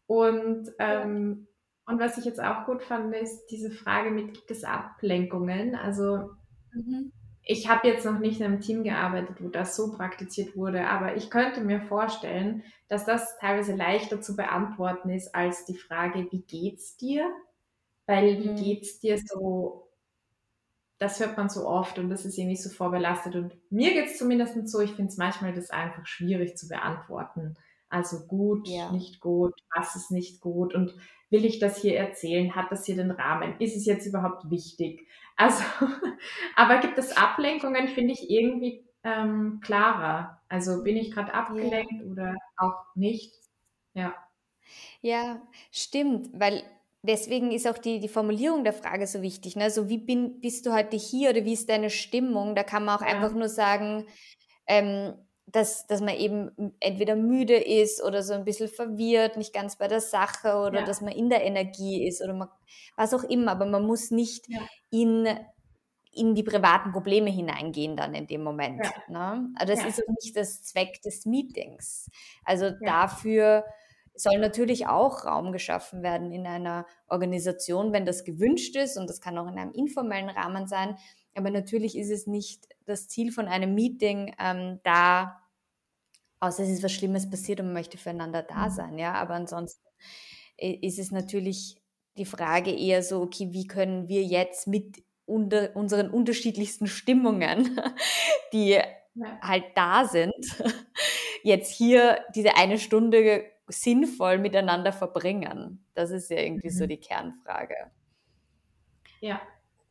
[0.07, 1.49] Und, ähm,
[1.87, 5.74] und was ich jetzt auch gut fand, ist diese Frage mit, gibt es Ablenkungen?
[5.74, 6.30] Also
[6.72, 7.12] mhm
[7.49, 11.14] ich habe jetzt noch nicht in einem Team gearbeitet, wo das so praktiziert wurde, aber
[11.14, 16.42] ich könnte mir vorstellen, dass das teilweise leichter zu beantworten ist als die Frage, wie
[16.42, 17.30] geht's dir?
[18.07, 18.57] Weil wie mhm.
[18.57, 19.88] geht's dir so,
[20.99, 23.36] das hört man so oft und das ist irgendwie so vorbelastet.
[23.36, 27.57] Und mir geht's zumindest so, ich finde es manchmal das einfach schwierig zu beantworten.
[27.88, 28.90] Also gut, ja.
[28.90, 30.92] nicht gut, was ist nicht gut und
[31.30, 32.57] will ich das hier erzählen?
[32.57, 33.61] Hat das hier den Rahmen?
[33.61, 35.07] Ist es jetzt überhaupt wichtig?
[35.37, 35.62] Also,
[36.57, 40.43] aber gibt es Ablenkungen, finde ich irgendwie ähm, klarer.
[40.49, 42.07] Also bin ich gerade abgelenkt ja.
[42.11, 43.34] oder auch nicht?
[43.95, 44.14] Ja.
[45.01, 46.62] Ja, stimmt, weil
[47.03, 49.57] deswegen ist auch die, die Formulierung der Frage so wichtig.
[49.57, 49.70] Ne?
[49.70, 52.55] So wie bin, bist du heute hier oder wie ist deine Stimmung?
[52.55, 53.09] Da kann man auch ja.
[53.09, 54.07] einfach nur sagen,
[54.66, 55.14] ähm,
[55.47, 59.86] dass, dass man eben entweder müde ist oder so ein bisschen verwirrt, nicht ganz bei
[59.86, 60.84] der Sache oder ja.
[60.84, 62.49] dass man in der Energie ist oder man,
[62.97, 64.61] was auch immer, aber man muss nicht ja.
[64.90, 65.28] in,
[66.12, 68.84] in die privaten Probleme hineingehen dann in dem Moment.
[69.09, 69.34] Ja.
[69.34, 69.51] Ne?
[69.55, 72.11] Also das ist auch nicht das Zweck des Meetings.
[72.44, 73.64] Also dafür
[74.16, 79.20] soll natürlich auch Raum geschaffen werden in einer Organisation, wenn das gewünscht ist und das
[79.20, 80.97] kann auch in einem informellen Rahmen sein,
[81.37, 85.43] aber natürlich ist es nicht das Ziel von einem Meeting, ähm, da,
[86.41, 88.70] außer es ist was Schlimmes passiert und man möchte füreinander da mhm.
[88.70, 89.14] sein, ja.
[89.14, 89.87] Aber ansonsten
[90.59, 91.76] ist es natürlich
[92.16, 97.78] die Frage eher so, okay, wie können wir jetzt mit unter unseren unterschiedlichsten Stimmungen,
[98.53, 98.78] die
[99.14, 99.41] ja.
[99.43, 100.34] halt da sind,
[101.43, 105.84] jetzt hier diese eine Stunde sinnvoll miteinander verbringen?
[105.95, 106.74] Das ist ja irgendwie mhm.
[106.74, 107.91] so die Kernfrage.
[109.20, 109.41] Ja,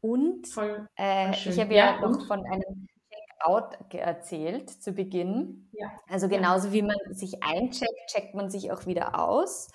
[0.06, 5.70] und voll, äh, voll ich habe ja, ja noch von einem Checkout erzählt zu Beginn.
[5.72, 5.91] Ja.
[6.08, 9.70] Also genauso wie man sich eincheckt, checkt man sich auch wieder aus.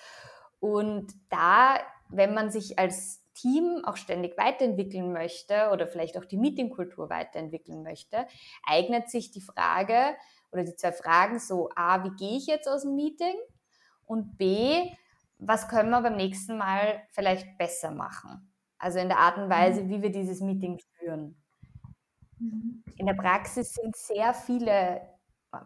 [0.59, 1.79] Und da,
[2.09, 7.83] wenn man sich als Team auch ständig weiterentwickeln möchte oder vielleicht auch die Meetingkultur weiterentwickeln
[7.83, 8.25] möchte,
[8.65, 10.15] eignet sich die Frage
[10.51, 13.35] oder die zwei Fragen so, a, wie gehe ich jetzt aus dem Meeting?
[14.05, 14.91] Und b,
[15.39, 18.50] was können wir beim nächsten Mal vielleicht besser machen?
[18.81, 19.89] Also in der Art und Weise, mhm.
[19.89, 21.39] wie wir dieses Meeting führen.
[22.39, 22.83] Mhm.
[22.97, 25.01] In der Praxis sind sehr viele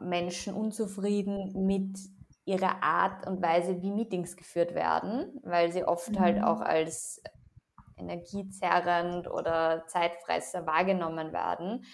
[0.01, 1.97] Menschen unzufrieden mit
[2.43, 6.41] ihrer Art und Weise, wie Meetings geführt werden, weil sie oft halt mhm.
[6.41, 7.24] halt auch als
[7.97, 11.86] energiezerrend oder Zeitfresser wahrgenommen werden.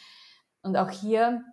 [0.64, 1.44] Und auch hier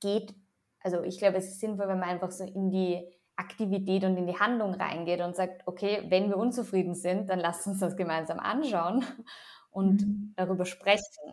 [0.00, 0.34] geht,
[0.80, 3.08] also ich glaube, es ist sinnvoll, wenn man einfach so in die
[3.38, 7.66] Aktivität und in die Handlung reingeht und sagt, okay, wenn wir unzufrieden sind, dann lasst
[7.66, 9.04] uns das gemeinsam anschauen
[9.70, 10.32] und mhm.
[10.36, 11.32] darüber sprechen.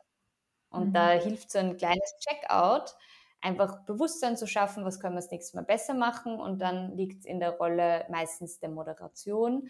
[0.70, 0.94] Und mhm.
[0.94, 2.96] da hilft so ein kleines Checkout,
[3.42, 6.40] einfach Bewusstsein zu schaffen, was können wir das nächste Mal besser machen.
[6.40, 9.68] Und dann liegt es in der Rolle meistens der Moderation,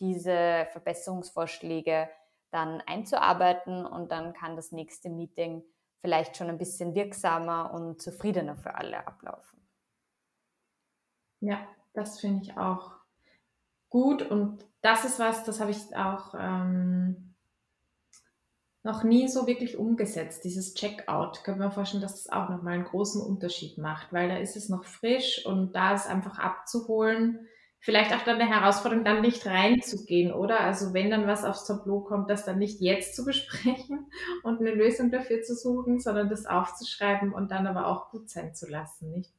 [0.00, 2.08] diese Verbesserungsvorschläge
[2.50, 5.62] dann einzuarbeiten und dann kann das nächste Meeting
[6.00, 9.57] vielleicht schon ein bisschen wirksamer und zufriedener für alle ablaufen.
[11.40, 12.92] Ja, das finde ich auch
[13.90, 17.34] gut und das ist was, das habe ich auch ähm,
[18.82, 21.44] noch nie so wirklich umgesetzt, dieses Checkout.
[21.44, 24.68] Können wir vorstellen, dass das auch nochmal einen großen Unterschied macht, weil da ist es
[24.68, 27.46] noch frisch und da ist einfach abzuholen.
[27.80, 30.60] Vielleicht auch dann eine Herausforderung, dann nicht reinzugehen, oder?
[30.60, 34.10] Also wenn dann was aufs Tableau kommt, das dann nicht jetzt zu besprechen
[34.42, 38.54] und eine Lösung dafür zu suchen, sondern das aufzuschreiben und dann aber auch gut sein
[38.54, 39.37] zu lassen, nicht?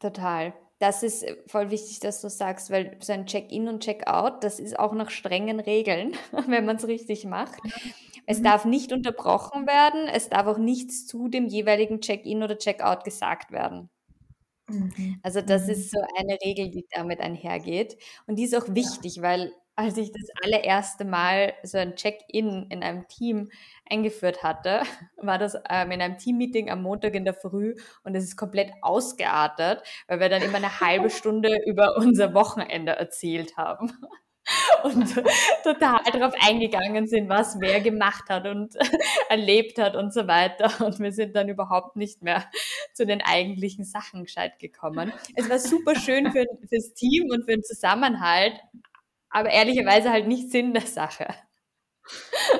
[0.00, 4.42] Total das ist äh, voll wichtig, dass du sagst, weil so ein Check-in und Check-out,
[4.42, 6.16] das ist auch nach strengen Regeln,
[6.48, 7.60] wenn man es richtig macht.
[8.26, 8.44] Es mhm.
[8.44, 13.52] darf nicht unterbrochen werden, es darf auch nichts zu dem jeweiligen Check-in oder Check-out gesagt
[13.52, 13.90] werden.
[14.68, 15.20] Mhm.
[15.22, 15.72] Also das mhm.
[15.72, 17.98] ist so eine Regel, die damit einhergeht.
[18.26, 22.82] Und die ist auch wichtig, weil als ich das allererste Mal so ein Check-in in
[22.82, 23.50] einem Team
[23.88, 24.82] eingeführt hatte,
[25.16, 27.74] war das ähm, in einem Team-Meeting am Montag in der Früh
[28.04, 32.92] und es ist komplett ausgeartet, weil wir dann immer eine halbe Stunde über unser Wochenende
[32.92, 33.90] erzählt haben
[34.84, 35.14] und
[35.62, 38.74] total darauf eingegangen sind, was wer gemacht hat und
[39.30, 40.84] erlebt hat und so weiter.
[40.84, 42.44] Und wir sind dann überhaupt nicht mehr
[42.92, 45.12] zu den eigentlichen Sachen gescheit gekommen.
[45.36, 48.60] Es war super schön für, fürs Team und für den Zusammenhalt,
[49.30, 51.26] aber ehrlicherweise halt nicht Sinn der Sache.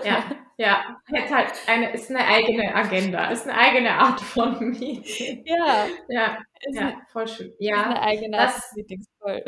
[0.05, 0.25] Ja,
[0.57, 5.43] ja, jetzt halt eine, ist eine eigene Agenda, ist eine eigene Art von Meeting.
[5.47, 6.39] Ja, ja,
[6.71, 7.53] ja voll schön.
[7.59, 9.45] Ja, eine eigene das, Art voll.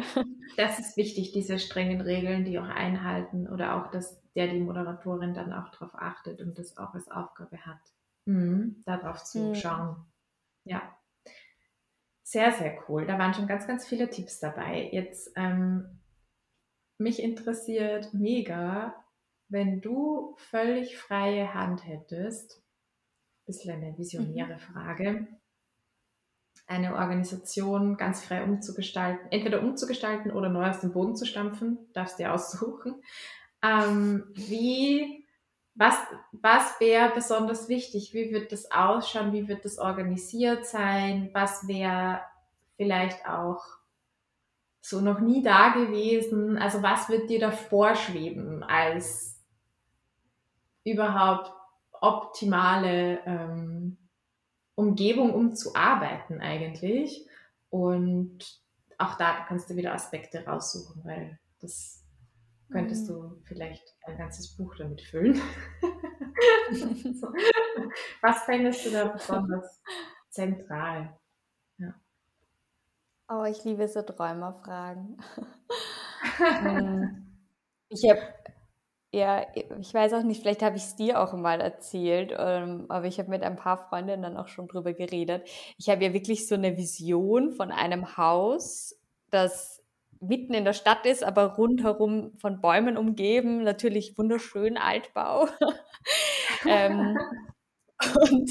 [0.56, 5.34] Das ist wichtig, diese strengen Regeln, die auch einhalten oder auch, dass der die Moderatorin
[5.34, 7.80] dann auch darauf achtet und das auch als Aufgabe hat,
[8.24, 9.54] mhm, darauf zu mhm.
[9.54, 9.96] schauen.
[10.64, 10.82] Ja,
[12.22, 13.06] sehr, sehr cool.
[13.06, 14.88] Da waren schon ganz, ganz viele Tipps dabei.
[14.90, 16.01] Jetzt ähm,
[17.02, 18.94] mich interessiert mega,
[19.48, 22.62] wenn du völlig freie Hand hättest,
[23.46, 24.58] bisschen eine visionäre mhm.
[24.58, 25.26] Frage.
[26.66, 32.18] Eine Organisation ganz frei umzugestalten, entweder umzugestalten oder neu aus dem Boden zu stampfen, darfst
[32.18, 33.02] du dir aussuchen.
[33.62, 35.26] Ähm, wie,
[35.74, 35.96] was,
[36.32, 38.14] was wäre besonders wichtig?
[38.14, 39.32] Wie wird das ausschauen?
[39.32, 41.30] Wie wird das organisiert sein?
[41.32, 42.22] Was wäre
[42.76, 43.62] vielleicht auch
[44.82, 46.58] so noch nie da gewesen?
[46.58, 49.40] Also was wird dir da vorschweben als
[50.84, 51.50] überhaupt
[51.92, 53.96] optimale ähm,
[54.74, 57.26] Umgebung, um zu arbeiten eigentlich?
[57.70, 58.60] Und
[58.98, 62.04] auch da kannst du wieder Aspekte raussuchen, weil das
[62.70, 63.14] könntest mhm.
[63.14, 65.40] du vielleicht ein ganzes Buch damit füllen.
[68.20, 69.80] Was fändest du da besonders
[70.28, 71.16] zentral?
[73.28, 75.16] Oh, ich liebe so Träumerfragen.
[76.60, 77.26] Hm.
[77.88, 78.20] ich habe,
[79.12, 79.46] ja,
[79.80, 83.18] ich weiß auch nicht, vielleicht habe ich es dir auch mal erzählt, ähm, aber ich
[83.18, 85.48] habe mit ein paar Freundinnen dann auch schon drüber geredet.
[85.78, 88.96] Ich habe ja wirklich so eine Vision von einem Haus,
[89.30, 89.82] das
[90.20, 95.48] mitten in der Stadt ist, aber rundherum von Bäumen umgeben, natürlich wunderschön Altbau.
[96.66, 97.18] ähm,
[98.30, 98.50] und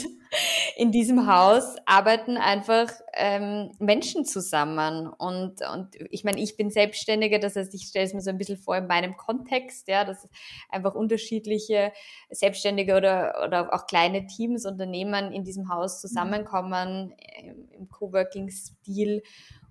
[0.77, 5.07] in diesem Haus arbeiten einfach ähm, Menschen zusammen.
[5.07, 8.37] Und, und ich meine, ich bin Selbstständige, das heißt, ich stelle es mir so ein
[8.37, 10.27] bisschen vor in meinem Kontext, ja, dass
[10.69, 11.91] einfach unterschiedliche
[12.29, 19.23] Selbstständige oder, oder auch kleine Teams, Unternehmen in diesem Haus zusammenkommen im, im Coworking-Stil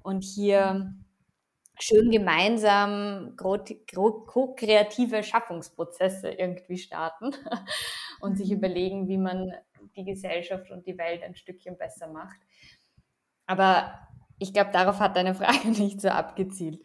[0.03, 0.95] und hier
[1.83, 7.33] schön gemeinsam ko-kreative Schaffungsprozesse irgendwie starten
[8.21, 8.57] und sich mhm.
[8.57, 9.53] überlegen, wie man
[10.05, 12.39] die Gesellschaft und die Welt ein Stückchen besser macht.
[13.47, 16.81] Aber ich glaube, darauf hat deine Frage nicht so abgezielt.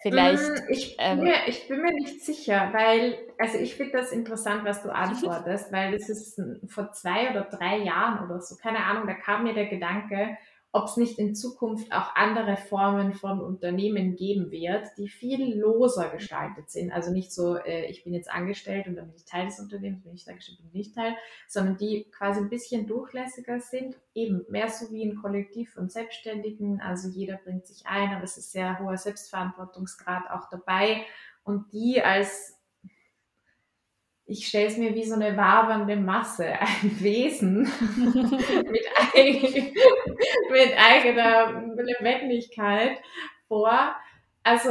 [0.00, 0.42] Vielleicht.
[0.42, 4.12] Mm, ich bin, ähm, mir, ich bin mir nicht sicher, weil, also ich finde das
[4.12, 8.84] interessant, was du antwortest, weil das ist vor zwei oder drei Jahren oder so, keine
[8.84, 10.36] Ahnung, da kam mir der Gedanke,
[10.76, 16.10] ob es nicht in Zukunft auch andere Formen von Unternehmen geben wird, die viel loser
[16.10, 16.92] gestaltet sind.
[16.92, 20.02] Also nicht so, äh, ich bin jetzt angestellt und dann bin ich Teil des Unternehmens,
[20.02, 21.14] bin ich angestellt, bin ich nicht Teil,
[21.48, 26.82] sondern die quasi ein bisschen durchlässiger sind, eben mehr so wie ein Kollektiv von Selbstständigen.
[26.82, 31.06] Also jeder bringt sich ein, aber es ist sehr hoher Selbstverantwortungsgrad auch dabei
[31.42, 32.55] und die als
[34.26, 39.74] ich stelle es mir wie so eine wabernde Masse, ein Wesen mit, eigen,
[40.50, 42.98] mit eigener Lebendigkeit
[43.46, 43.94] vor.
[44.42, 44.70] Also,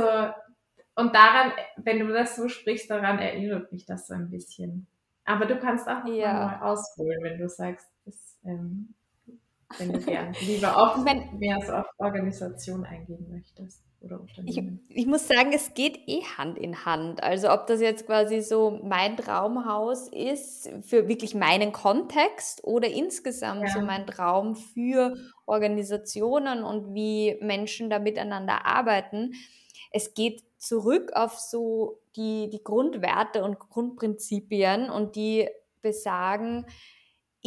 [0.96, 4.88] und daran, wenn du das so sprichst, daran erinnert mich das so ein bisschen.
[5.24, 6.34] Aber du kannst auch ja.
[6.34, 8.94] mal ausholen, wenn du sagst, das, ähm,
[9.78, 14.80] wenn du gerne lieber auf, wenn, mehr so auf Organisation eingehen möchtest oder Unternehmen?
[14.90, 17.24] Ich, ich, muss sagen, es geht eh Hand in Hand.
[17.24, 23.64] Also ob das jetzt quasi so mein Traumhaus ist für wirklich meinen Kontext oder insgesamt
[23.64, 23.74] ja.
[23.74, 29.34] so mein Traum für Organisationen und wie Menschen da miteinander arbeiten.
[29.92, 35.48] Es geht zurück auf so die, die Grundwerte und Grundprinzipien und die
[35.82, 36.66] besagen,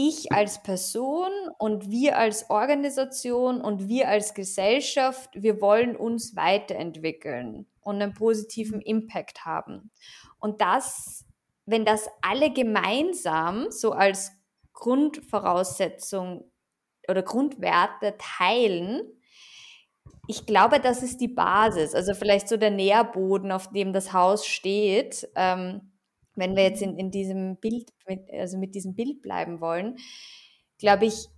[0.01, 7.67] ich als Person und wir als Organisation und wir als Gesellschaft, wir wollen uns weiterentwickeln
[7.81, 8.81] und einen positiven.
[8.81, 9.91] Impact haben.
[10.39, 11.27] Und das,
[11.67, 14.31] wenn das alle gemeinsam so als
[14.73, 16.49] Grundvoraussetzung
[17.09, 19.03] oder Grundwerte teilen,
[20.29, 24.47] ich glaube, das ist die Basis, also vielleicht so der Nährboden, auf dem das Haus
[24.47, 25.29] steht.
[25.35, 25.91] Ähm,
[26.39, 29.97] wenn wir jetzt in, in diesem Bild, mit, also mit diesem Bild bleiben wollen,
[30.79, 31.29] glaube ich,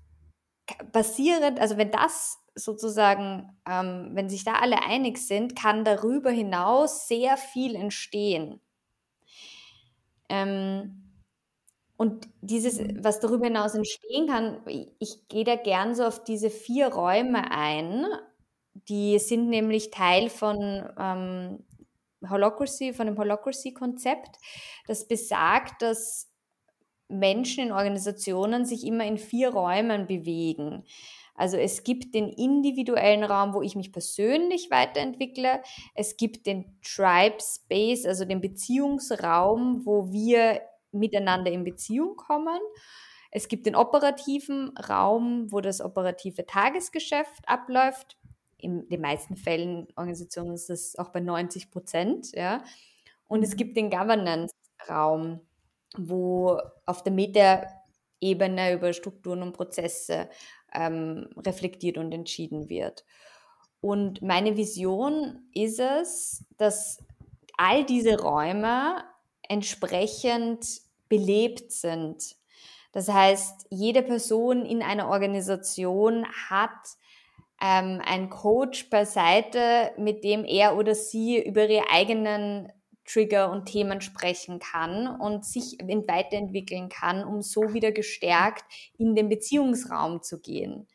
[0.92, 7.08] basierend, also wenn das sozusagen, ähm, wenn sich da alle einig sind, kann darüber hinaus
[7.08, 8.60] sehr viel entstehen.
[10.28, 11.10] Ähm,
[11.96, 16.48] und dieses, was darüber hinaus entstehen kann, ich, ich gehe da gern so auf diese
[16.48, 18.06] vier Räume ein.
[18.88, 21.58] Die sind nämlich Teil von ähm,
[22.28, 24.36] Holocracy, von dem Holocracy-Konzept,
[24.86, 26.30] das besagt, dass
[27.08, 30.84] Menschen in Organisationen sich immer in vier Räumen bewegen.
[31.34, 35.62] Also es gibt den individuellen Raum, wo ich mich persönlich weiterentwickle.
[35.94, 40.60] Es gibt den Tribe Space, also den Beziehungsraum, wo wir
[40.92, 42.58] miteinander in Beziehung kommen.
[43.30, 48.18] Es gibt den operativen Raum, wo das operative Tagesgeschäft abläuft
[48.62, 52.62] in den meisten Fällen Organisationen ist das auch bei 90 Prozent, ja.
[53.26, 53.56] Und es mhm.
[53.56, 55.40] gibt den Governance-Raum,
[55.96, 60.28] wo auf der Meta-Ebene über Strukturen und Prozesse
[60.74, 63.04] ähm, reflektiert und entschieden wird.
[63.80, 66.98] Und meine Vision ist es, dass
[67.56, 69.04] all diese Räume
[69.48, 70.66] entsprechend
[71.08, 72.36] belebt sind.
[72.92, 76.70] Das heißt, jede Person in einer Organisation hat
[77.60, 82.72] ähm, einen Coach beiseite, mit dem er oder sie über ihre eigenen
[83.04, 88.64] Trigger und Themen sprechen kann und sich weiterentwickeln kann, um so wieder gestärkt
[88.98, 90.86] in den Beziehungsraum zu gehen.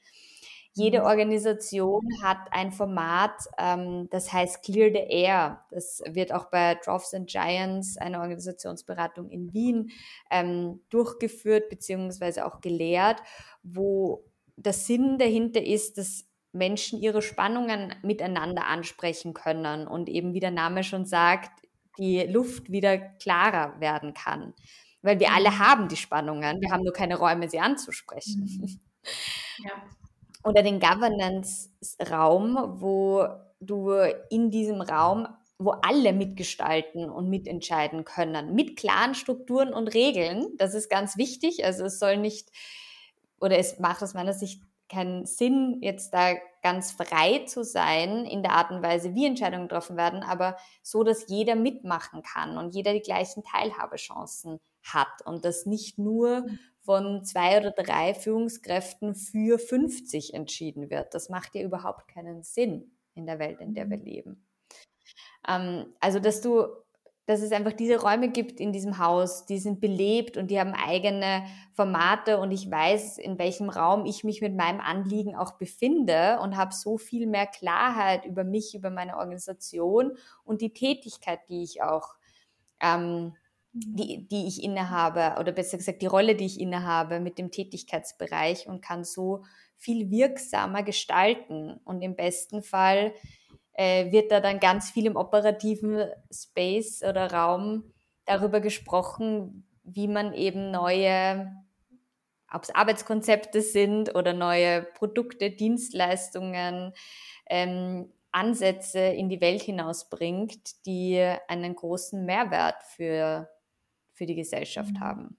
[0.77, 1.05] Jede mhm.
[1.05, 5.65] Organisation hat ein Format, ähm, das heißt Clear the Air.
[5.71, 9.91] Das wird auch bei Dwarfs and Giants, einer Organisationsberatung in Wien,
[10.29, 12.41] ähm, durchgeführt bzw.
[12.41, 13.21] auch gelehrt,
[13.63, 14.25] wo
[14.57, 16.25] der Sinn dahinter ist, dass
[16.55, 21.51] Menschen ihre Spannungen miteinander ansprechen können und eben, wie der Name schon sagt,
[21.97, 24.53] die Luft wieder klarer werden kann.
[25.01, 25.59] Weil wir alle mhm.
[25.59, 28.59] haben die Spannungen, wir haben nur keine Räume, sie anzusprechen.
[28.61, 28.79] Mhm.
[29.63, 29.71] Ja
[30.45, 33.27] oder den Governance-Raum, wo
[33.59, 33.91] du
[34.29, 35.27] in diesem Raum,
[35.57, 40.49] wo alle mitgestalten und mitentscheiden können, mit klaren Strukturen und Regeln.
[40.57, 41.65] Das ist ganz wichtig.
[41.65, 42.51] Also es soll nicht,
[43.39, 48.41] oder es macht aus meiner Sicht keinen Sinn, jetzt da ganz frei zu sein in
[48.43, 52.73] der Art und Weise, wie Entscheidungen getroffen werden, aber so, dass jeder mitmachen kann und
[52.73, 56.45] jeder die gleichen Teilhabechancen hat und das nicht nur
[56.81, 61.13] von zwei oder drei Führungskräften für 50 entschieden wird.
[61.13, 64.03] Das macht ja überhaupt keinen Sinn in der Welt, in der wir mhm.
[64.03, 64.47] leben.
[65.47, 66.67] Ähm, also, dass du,
[67.25, 70.73] dass es einfach diese Räume gibt in diesem Haus, die sind belebt und die haben
[70.73, 76.39] eigene Formate und ich weiß, in welchem Raum ich mich mit meinem Anliegen auch befinde
[76.41, 81.63] und habe so viel mehr Klarheit über mich, über meine Organisation und die Tätigkeit, die
[81.63, 82.15] ich auch
[82.79, 83.33] ähm,
[83.77, 88.67] die, die ich innehabe, oder besser gesagt die Rolle, die ich innehabe mit dem Tätigkeitsbereich
[88.67, 89.43] und kann so
[89.75, 91.79] viel wirksamer gestalten.
[91.83, 93.13] Und im besten Fall
[93.75, 97.93] äh, wird da dann ganz viel im operativen Space oder Raum
[98.25, 101.51] darüber gesprochen, wie man eben neue,
[102.51, 106.93] ob es Arbeitskonzepte sind oder neue Produkte, Dienstleistungen,
[107.47, 113.47] ähm, Ansätze in die Welt hinausbringt, die einen großen Mehrwert für
[114.15, 114.99] für die Gesellschaft mhm.
[114.99, 115.37] haben.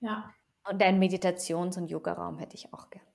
[0.00, 0.34] Ja.
[0.68, 3.06] Und einen Meditations- und Yoga-Raum hätte ich auch gern.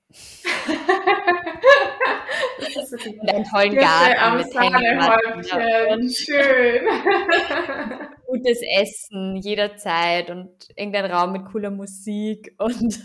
[3.22, 6.10] Und einen tollen Garten mit Hängematten.
[6.10, 6.86] Schön.
[8.26, 13.04] Gutes Essen jederzeit und irgendein Raum mit cooler Musik und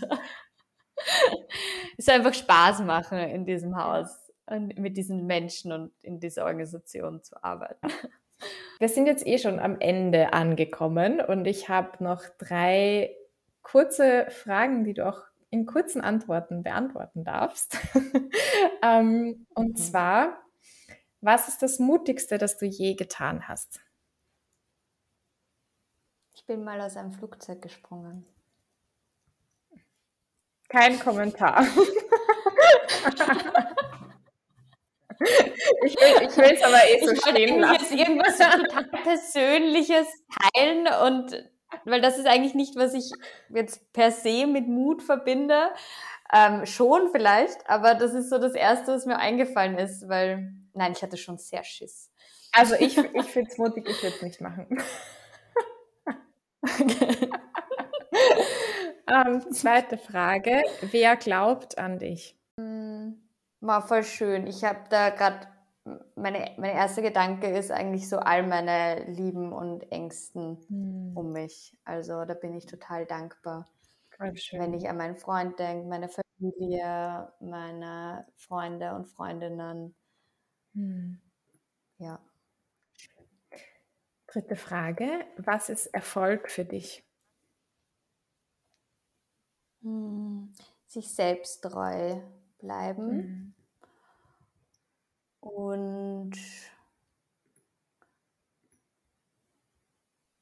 [1.98, 4.08] es soll einfach Spaß machen in diesem Haus
[4.46, 7.88] und mit diesen Menschen und in dieser Organisation zu arbeiten.
[8.78, 13.16] Wir sind jetzt eh schon am Ende angekommen und ich habe noch drei
[13.62, 17.78] kurze Fragen, die du auch in kurzen Antworten beantworten darfst.
[18.82, 19.76] ähm, und mhm.
[19.76, 20.42] zwar,
[21.20, 23.80] was ist das Mutigste, das du je getan hast?
[26.34, 28.24] Ich bin mal aus einem Flugzeug gesprungen.
[30.68, 31.62] Kein Kommentar.
[35.84, 35.96] ich
[36.36, 37.74] will es aber eh so ich stehen lassen.
[37.74, 40.06] jetzt irgendwas total Persönliches
[40.54, 41.50] teilen und
[41.88, 43.10] weil das ist eigentlich nicht, was ich
[43.48, 45.70] jetzt per se mit Mut verbinde.
[46.32, 50.92] Ähm, schon vielleicht, aber das ist so das Erste, was mir eingefallen ist, weil, nein,
[50.92, 52.10] ich hatte schon sehr Schiss.
[52.52, 54.66] Also ich, ich finde es mutig, ich würde es nicht machen.
[59.06, 62.36] ähm, zweite Frage, wer glaubt an dich?
[62.60, 63.22] Hm.
[63.60, 64.46] War voll schön.
[64.46, 65.48] Ich habe da gerade,
[66.14, 71.16] meine, mein erster Gedanke ist eigentlich so all meine Lieben und Ängsten mhm.
[71.16, 71.76] um mich.
[71.84, 73.66] Also da bin ich total dankbar.
[74.18, 79.94] Wenn ich an meinen Freund denke, meine Familie, meine Freunde und Freundinnen.
[80.72, 81.20] Mhm.
[81.98, 82.20] Ja.
[84.26, 85.24] Dritte Frage.
[85.36, 87.04] Was ist Erfolg für dich?
[89.82, 90.52] Hm,
[90.86, 92.20] sich selbst treu
[92.58, 93.54] bleiben mhm.
[95.40, 96.32] Und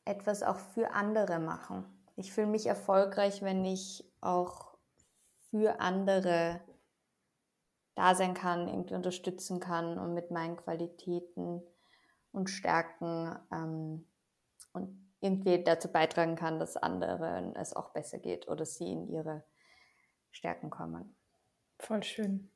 [0.05, 1.85] etwas auch für andere machen.
[2.17, 4.77] Ich fühle mich erfolgreich, wenn ich auch
[5.51, 6.61] für andere
[7.95, 11.63] da sein kann, irgendwie unterstützen kann und mit meinen Qualitäten
[12.33, 14.07] und Stärken ähm,
[14.73, 19.45] und irgendwie dazu beitragen kann, dass anderen es auch besser geht oder sie in ihre
[20.31, 21.17] Stärken kommen.
[21.79, 22.51] Voll schön.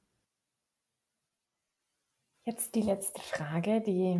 [2.50, 4.18] Jetzt die letzte Frage, die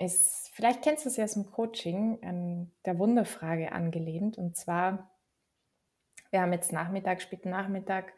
[0.00, 4.38] ist, vielleicht kennst du sie aus dem Coaching, an der Wunderfrage angelehnt.
[4.38, 5.08] Und zwar,
[6.32, 8.12] wir haben jetzt Nachmittag, späten Nachmittag,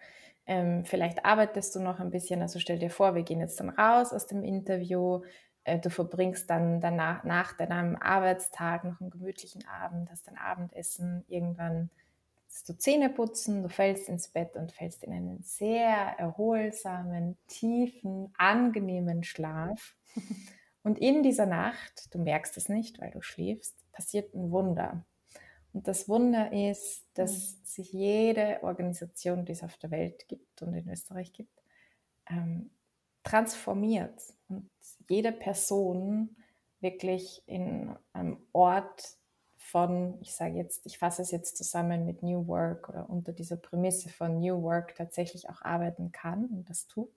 [0.47, 3.69] ähm, vielleicht arbeitest du noch ein bisschen, also stell dir vor, wir gehen jetzt dann
[3.69, 5.21] raus aus dem Interview,
[5.65, 11.27] äh, du verbringst dann danach, nach deinem Arbeitstag noch einen gemütlichen Abend, hast dein Abendessen,
[11.29, 11.91] irgendwann
[12.65, 15.89] du Zähne putzen, du fällst ins Bett und fällst in einen sehr
[16.19, 19.95] erholsamen, tiefen, angenehmen Schlaf.
[20.83, 25.05] Und in dieser Nacht, du merkst es nicht, weil du schläfst, passiert ein Wunder.
[25.73, 27.65] Und das Wunder ist, dass mhm.
[27.65, 31.63] sich jede Organisation, die es auf der Welt gibt und in Österreich gibt,
[32.31, 32.71] ähm,
[33.25, 34.23] transformiert.
[34.49, 34.71] Und
[35.09, 36.37] jede Person
[36.81, 39.19] wirklich in einem Ort
[39.67, 43.57] von, ich sage jetzt, ich fasse es jetzt zusammen mit New Work oder unter dieser
[43.57, 47.11] Prämisse von New Work tatsächlich auch arbeiten kann und das tut.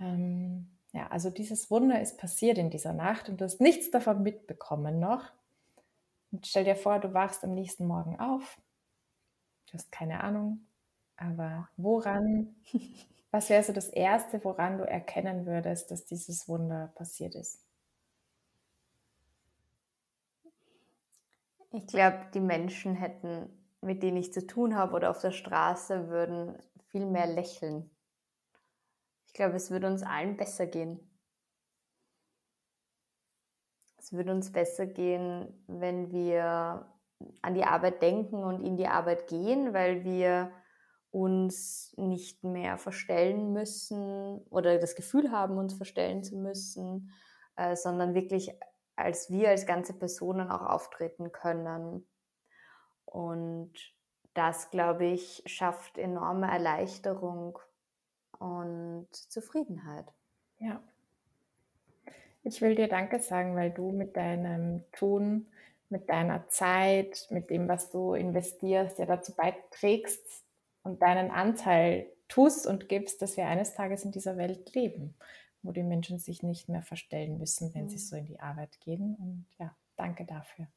[0.00, 4.22] Ähm, ja, also dieses Wunder ist passiert in dieser Nacht und du hast nichts davon
[4.22, 5.24] mitbekommen noch.
[6.32, 8.60] Und stell dir vor, du wachst am nächsten Morgen auf.
[9.66, 10.66] Du hast keine Ahnung,
[11.16, 12.56] aber woran,
[13.30, 17.64] was wäre so das Erste, woran du erkennen würdest, dass dieses Wunder passiert ist?
[21.76, 23.48] Ich glaube, die Menschen hätten,
[23.80, 26.56] mit denen ich zu tun habe oder auf der Straße, würden
[26.86, 27.90] viel mehr lächeln.
[29.26, 31.00] Ich glaube, es würde uns allen besser gehen.
[33.98, 36.86] Es würde uns besser gehen, wenn wir
[37.42, 40.52] an die Arbeit denken und in die Arbeit gehen, weil wir
[41.10, 47.10] uns nicht mehr verstellen müssen oder das Gefühl haben, uns verstellen zu müssen,
[47.56, 48.52] äh, sondern wirklich
[48.96, 52.06] als wir als ganze Personen auch auftreten können.
[53.04, 53.72] Und
[54.34, 57.58] das, glaube ich, schafft enorme Erleichterung
[58.38, 60.06] und Zufriedenheit.
[60.58, 60.82] Ja.
[62.42, 65.46] Ich will dir Danke sagen, weil du mit deinem Tun,
[65.88, 70.44] mit deiner Zeit, mit dem, was du investierst, ja dazu beiträgst
[70.82, 75.14] und deinen Anteil tust und gibst, dass wir eines Tages in dieser Welt leben
[75.64, 77.88] wo die Menschen sich nicht mehr verstellen müssen, wenn mhm.
[77.88, 79.16] sie so in die Arbeit gehen.
[79.16, 80.68] Und ja, danke dafür.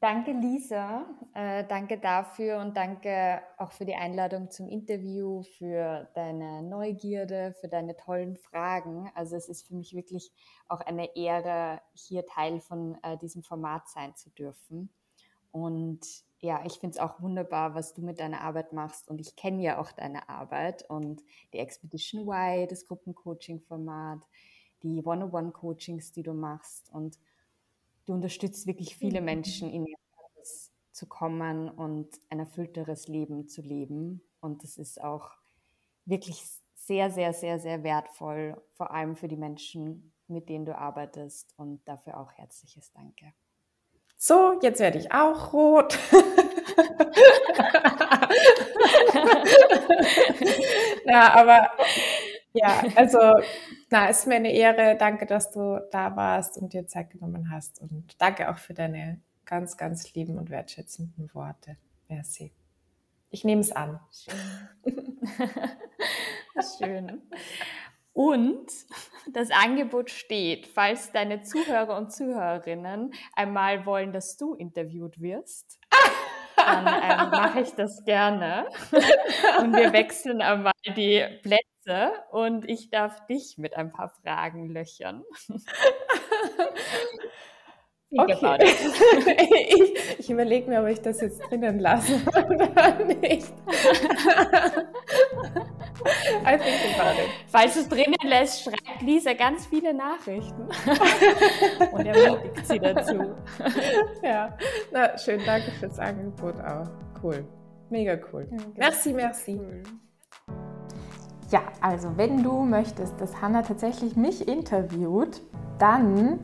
[0.00, 1.06] Danke, Lisa.
[1.34, 7.68] Äh, danke dafür und danke auch für die Einladung zum Interview, für deine Neugierde, für
[7.68, 9.10] deine tollen Fragen.
[9.14, 10.30] Also es ist für mich wirklich
[10.68, 14.90] auch eine Ehre, hier Teil von äh, diesem Format sein zu dürfen.
[15.54, 16.00] Und
[16.40, 19.08] ja, ich finde es auch wunderbar, was du mit deiner Arbeit machst.
[19.08, 24.26] Und ich kenne ja auch deine Arbeit und die Expedition Y, das Gruppencoaching-Format,
[24.82, 26.90] die One-on-One-Coachings, die du machst.
[26.90, 27.20] Und
[28.04, 29.20] du unterstützt wirklich viele.
[29.20, 34.22] Menschen in ihr Purpose zu kommen und ein erfüllteres Leben zu leben.
[34.40, 35.30] Und das ist auch
[36.04, 36.42] wirklich
[36.74, 41.54] sehr, sehr, sehr, sehr wertvoll, vor allem für die Menschen, mit denen du arbeitest.
[41.56, 43.34] Und dafür auch herzliches Danke.
[44.26, 45.98] So, jetzt werde ich auch rot.
[51.04, 51.68] ja, aber
[52.54, 53.18] ja, also
[53.90, 54.96] na, es ist mir eine Ehre.
[54.96, 57.82] Danke, dass du da warst und dir Zeit genommen hast.
[57.82, 61.76] Und danke auch für deine ganz, ganz lieben und wertschätzenden Worte.
[62.08, 62.50] Merci.
[63.28, 64.00] Ich nehme es an.
[64.10, 64.34] Schön.
[66.78, 67.20] Schön.
[68.14, 68.70] Und
[69.32, 75.78] das Angebot steht, falls deine Zuhörer und Zuhörerinnen einmal wollen, dass du interviewt wirst,
[76.56, 78.68] dann ähm, mache ich das gerne.
[79.58, 85.22] Und wir wechseln einmal die Plätze und ich darf dich mit ein paar Fragen löchern.
[88.16, 88.58] Okay.
[88.62, 93.52] ich, ich überlege mir, ob ich das jetzt drinnen lasse oder nicht.
[96.44, 97.30] I think about it.
[97.48, 100.62] Falls du es drinnen lässt, schreibt Lisa ganz viele Nachrichten
[101.92, 103.34] und ermutigt sie dazu.
[104.22, 104.56] ja,
[104.92, 106.88] na schön, danke fürs Angebot auch.
[107.22, 107.44] Cool,
[107.90, 108.46] mega cool.
[108.52, 108.72] Okay.
[108.76, 109.56] Merci, merci.
[109.56, 109.82] Cool.
[111.50, 115.40] Ja, also wenn du möchtest, dass Hannah tatsächlich mich interviewt,
[115.78, 116.40] dann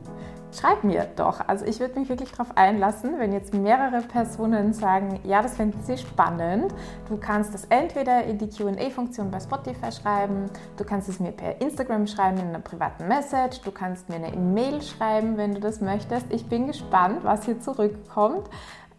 [0.51, 1.41] schreib mir doch.
[1.47, 5.79] Also ich würde mich wirklich darauf einlassen, wenn jetzt mehrere Personen sagen, ja, das finden
[5.83, 6.73] sie spannend.
[7.09, 10.45] Du kannst das entweder in die QA-Funktion bei Spotify schreiben,
[10.77, 14.33] du kannst es mir per Instagram schreiben in einer privaten Message, du kannst mir eine
[14.33, 16.25] E-Mail schreiben, wenn du das möchtest.
[16.29, 18.49] Ich bin gespannt, was hier zurückkommt.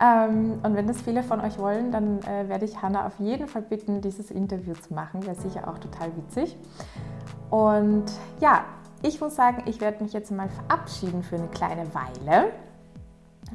[0.00, 3.46] Ähm, und wenn das viele von euch wollen, dann äh, werde ich Hanna auf jeden
[3.46, 5.24] Fall bitten, dieses Interview zu machen.
[5.24, 6.56] Wäre sicher auch total witzig.
[7.50, 8.06] Und
[8.40, 8.64] ja,
[9.02, 12.52] ich muss sagen, ich werde mich jetzt mal verabschieden für eine kleine Weile.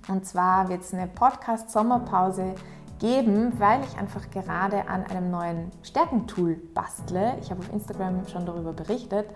[0.07, 2.55] Und zwar wird es eine Podcast-Sommerpause
[2.99, 7.37] geben, weil ich einfach gerade an einem neuen Stärkentool bastle.
[7.41, 9.27] Ich habe auf Instagram schon darüber berichtet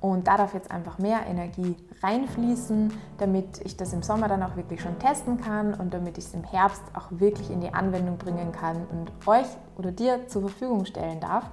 [0.00, 4.56] und da darf jetzt einfach mehr Energie reinfließen, damit ich das im Sommer dann auch
[4.56, 8.16] wirklich schon testen kann und damit ich es im Herbst auch wirklich in die Anwendung
[8.16, 9.46] bringen kann und euch
[9.76, 11.44] oder dir zur Verfügung stellen darf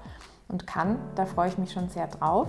[0.47, 0.97] und kann.
[1.15, 2.47] Da freue ich mich schon sehr drauf.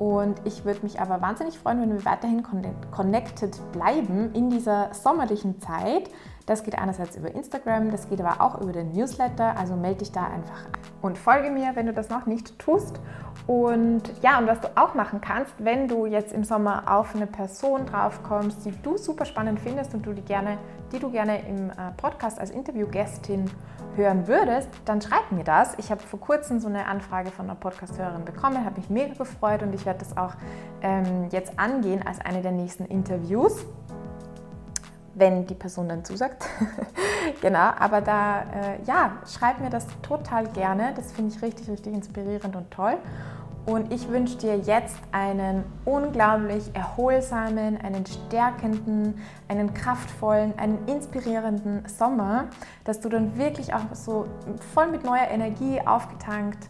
[0.00, 2.42] Und ich würde mich aber wahnsinnig freuen, wenn wir weiterhin
[2.90, 6.08] connected bleiben in dieser sommerlichen Zeit.
[6.46, 10.12] Das geht einerseits über Instagram, das geht aber auch über den Newsletter, also melde dich
[10.12, 10.66] da einfach
[11.02, 13.00] und folge mir, wenn du das noch nicht tust.
[13.46, 17.26] Und ja, und was du auch machen kannst, wenn du jetzt im Sommer auf eine
[17.26, 20.58] Person draufkommst, die du super spannend findest und du die gerne,
[20.92, 23.50] die du gerne im äh, Podcast als Interviewgästin
[23.96, 25.74] hören würdest, dann schreib mir das.
[25.78, 29.62] Ich habe vor kurzem so eine Anfrage von einer Podcast-Hörerin bekommen, habe mich mega gefreut
[29.62, 30.34] und ich werde das auch
[30.82, 33.64] ähm, jetzt angehen als eine der nächsten Interviews
[35.14, 36.46] wenn die Person dann zusagt.
[37.40, 40.92] genau, aber da, äh, ja, schreib mir das total gerne.
[40.96, 42.96] Das finde ich richtig, richtig inspirierend und toll.
[43.66, 52.46] Und ich wünsche dir jetzt einen unglaublich erholsamen, einen stärkenden, einen kraftvollen, einen inspirierenden Sommer,
[52.84, 54.26] dass du dann wirklich auch so
[54.74, 56.68] voll mit neuer Energie aufgetankt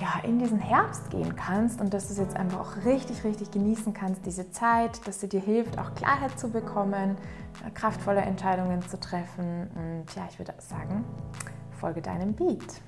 [0.00, 3.50] ja, in diesen Herbst gehen kannst und dass du es jetzt einfach auch richtig, richtig
[3.50, 7.16] genießen kannst, diese Zeit, dass sie dir hilft, auch Klarheit zu bekommen,
[7.74, 9.68] kraftvolle Entscheidungen zu treffen.
[9.74, 11.04] Und ja, ich würde sagen,
[11.78, 12.80] folge deinem Beat.